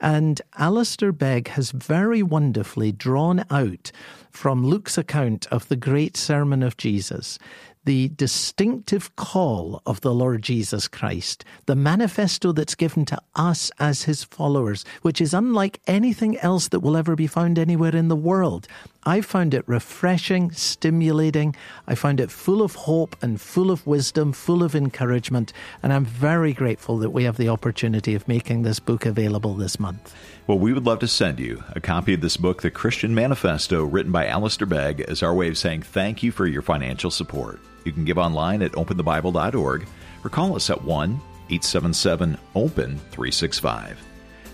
And 0.00 0.40
Alistair 0.56 1.12
Begg 1.12 1.48
has 1.48 1.72
very 1.72 2.22
wonderfully 2.22 2.92
drawn 2.92 3.44
out 3.50 3.92
from 4.30 4.64
Luke's 4.64 4.96
account 4.96 5.46
of 5.48 5.68
the 5.68 5.76
great 6.00 6.16
sermon 6.16 6.62
of 6.62 6.78
Jesus 6.78 7.38
the 7.84 8.08
distinctive 8.10 9.14
call 9.16 9.80
of 9.86 10.02
the 10.02 10.12
Lord 10.12 10.42
Jesus 10.42 10.86
Christ, 10.86 11.46
the 11.64 11.74
manifesto 11.74 12.52
that's 12.52 12.74
given 12.74 13.06
to 13.06 13.18
us 13.34 13.70
as 13.78 14.02
his 14.02 14.22
followers, 14.22 14.84
which 15.00 15.20
is 15.20 15.32
unlike 15.32 15.80
anything 15.86 16.36
else 16.40 16.68
that 16.68 16.80
will 16.80 16.96
ever 16.96 17.16
be 17.16 17.26
found 17.26 17.58
anywhere 17.58 17.96
in 17.96 18.08
the 18.08 18.16
world. 18.16 18.68
I 19.04 19.22
found 19.22 19.54
it 19.54 19.64
refreshing, 19.66 20.50
stimulating. 20.50 21.56
I 21.86 21.94
found 21.94 22.20
it 22.20 22.30
full 22.30 22.60
of 22.60 22.74
hope 22.74 23.16
and 23.22 23.40
full 23.40 23.70
of 23.70 23.86
wisdom, 23.86 24.32
full 24.32 24.62
of 24.62 24.74
encouragement. 24.74 25.54
And 25.82 25.90
I'm 25.90 26.04
very 26.04 26.52
grateful 26.52 26.98
that 26.98 27.08
we 27.08 27.24
have 27.24 27.38
the 27.38 27.48
opportunity 27.48 28.14
of 28.14 28.28
making 28.28 28.62
this 28.62 28.78
book 28.78 29.06
available 29.06 29.54
this 29.54 29.80
month. 29.80 30.14
Well, 30.46 30.58
we 30.58 30.74
would 30.74 30.84
love 30.84 30.98
to 30.98 31.08
send 31.08 31.40
you 31.40 31.64
a 31.70 31.80
copy 31.80 32.12
of 32.12 32.20
this 32.20 32.36
book, 32.36 32.60
The 32.60 32.70
Christian 32.70 33.14
Manifesto, 33.14 33.84
written 33.84 34.12
by 34.12 34.26
Alistair 34.26 34.66
Begg, 34.66 35.00
as 35.00 35.22
our 35.22 35.34
way 35.34 35.48
of 35.48 35.56
saying 35.56 35.82
thank 35.82 36.22
you 36.22 36.30
for 36.30 36.46
your 36.46 36.62
financial 36.62 37.10
support. 37.10 37.58
You 37.84 37.92
can 37.92 38.04
give 38.04 38.18
online 38.18 38.60
at 38.60 38.72
openthebible.org 38.72 39.88
or 40.22 40.30
call 40.30 40.56
us 40.56 40.68
at 40.68 40.84
1 40.84 41.20
877 41.48 42.38
OPEN 42.54 42.98
365. 42.98 43.98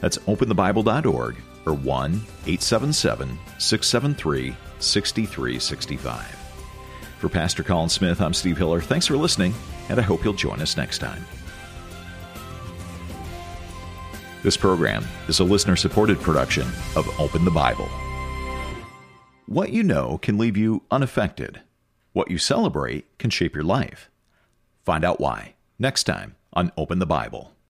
That's 0.00 0.18
openthebible.org 0.18 1.37
or 1.66 1.74
1 1.74 2.12
877 2.12 3.38
673 3.59 4.57
6365. 4.79 6.24
For 7.18 7.29
Pastor 7.29 7.62
Colin 7.62 7.88
Smith, 7.88 8.20
I'm 8.20 8.35
Steve 8.35 8.59
Hiller. 8.59 8.81
Thanks 8.81 9.07
for 9.07 9.16
listening, 9.16 9.55
and 9.88 9.98
I 9.98 10.02
hope 10.02 10.24
you'll 10.24 10.35
join 10.35 10.61
us 10.61 10.76
next 10.76 10.98
time. 10.98 11.24
This 14.42 14.57
program 14.57 15.05
is 15.26 15.40
a 15.40 15.44
listener 15.44 15.74
supported 15.74 16.20
production 16.20 16.68
of 16.94 17.09
Open 17.18 17.44
the 17.44 17.50
Bible. 17.50 17.88
What 19.46 19.70
you 19.72 19.83
know 19.83 20.18
can 20.18 20.38
leave 20.38 20.57
you 20.57 20.83
unaffected 20.90 21.62
What 22.12 22.31
you 22.31 22.38
celebrate 22.38 23.18
can 23.18 23.31
shape 23.31 23.55
your 23.55 23.64
life. 23.64 24.11
Find 24.85 25.05
out 25.05 25.20
why 25.20 25.55
next 25.79 26.05
time 26.05 26.37
on 26.52 26.72
Open 26.76 26.98
the 26.98 27.07
Bible. 27.07 27.56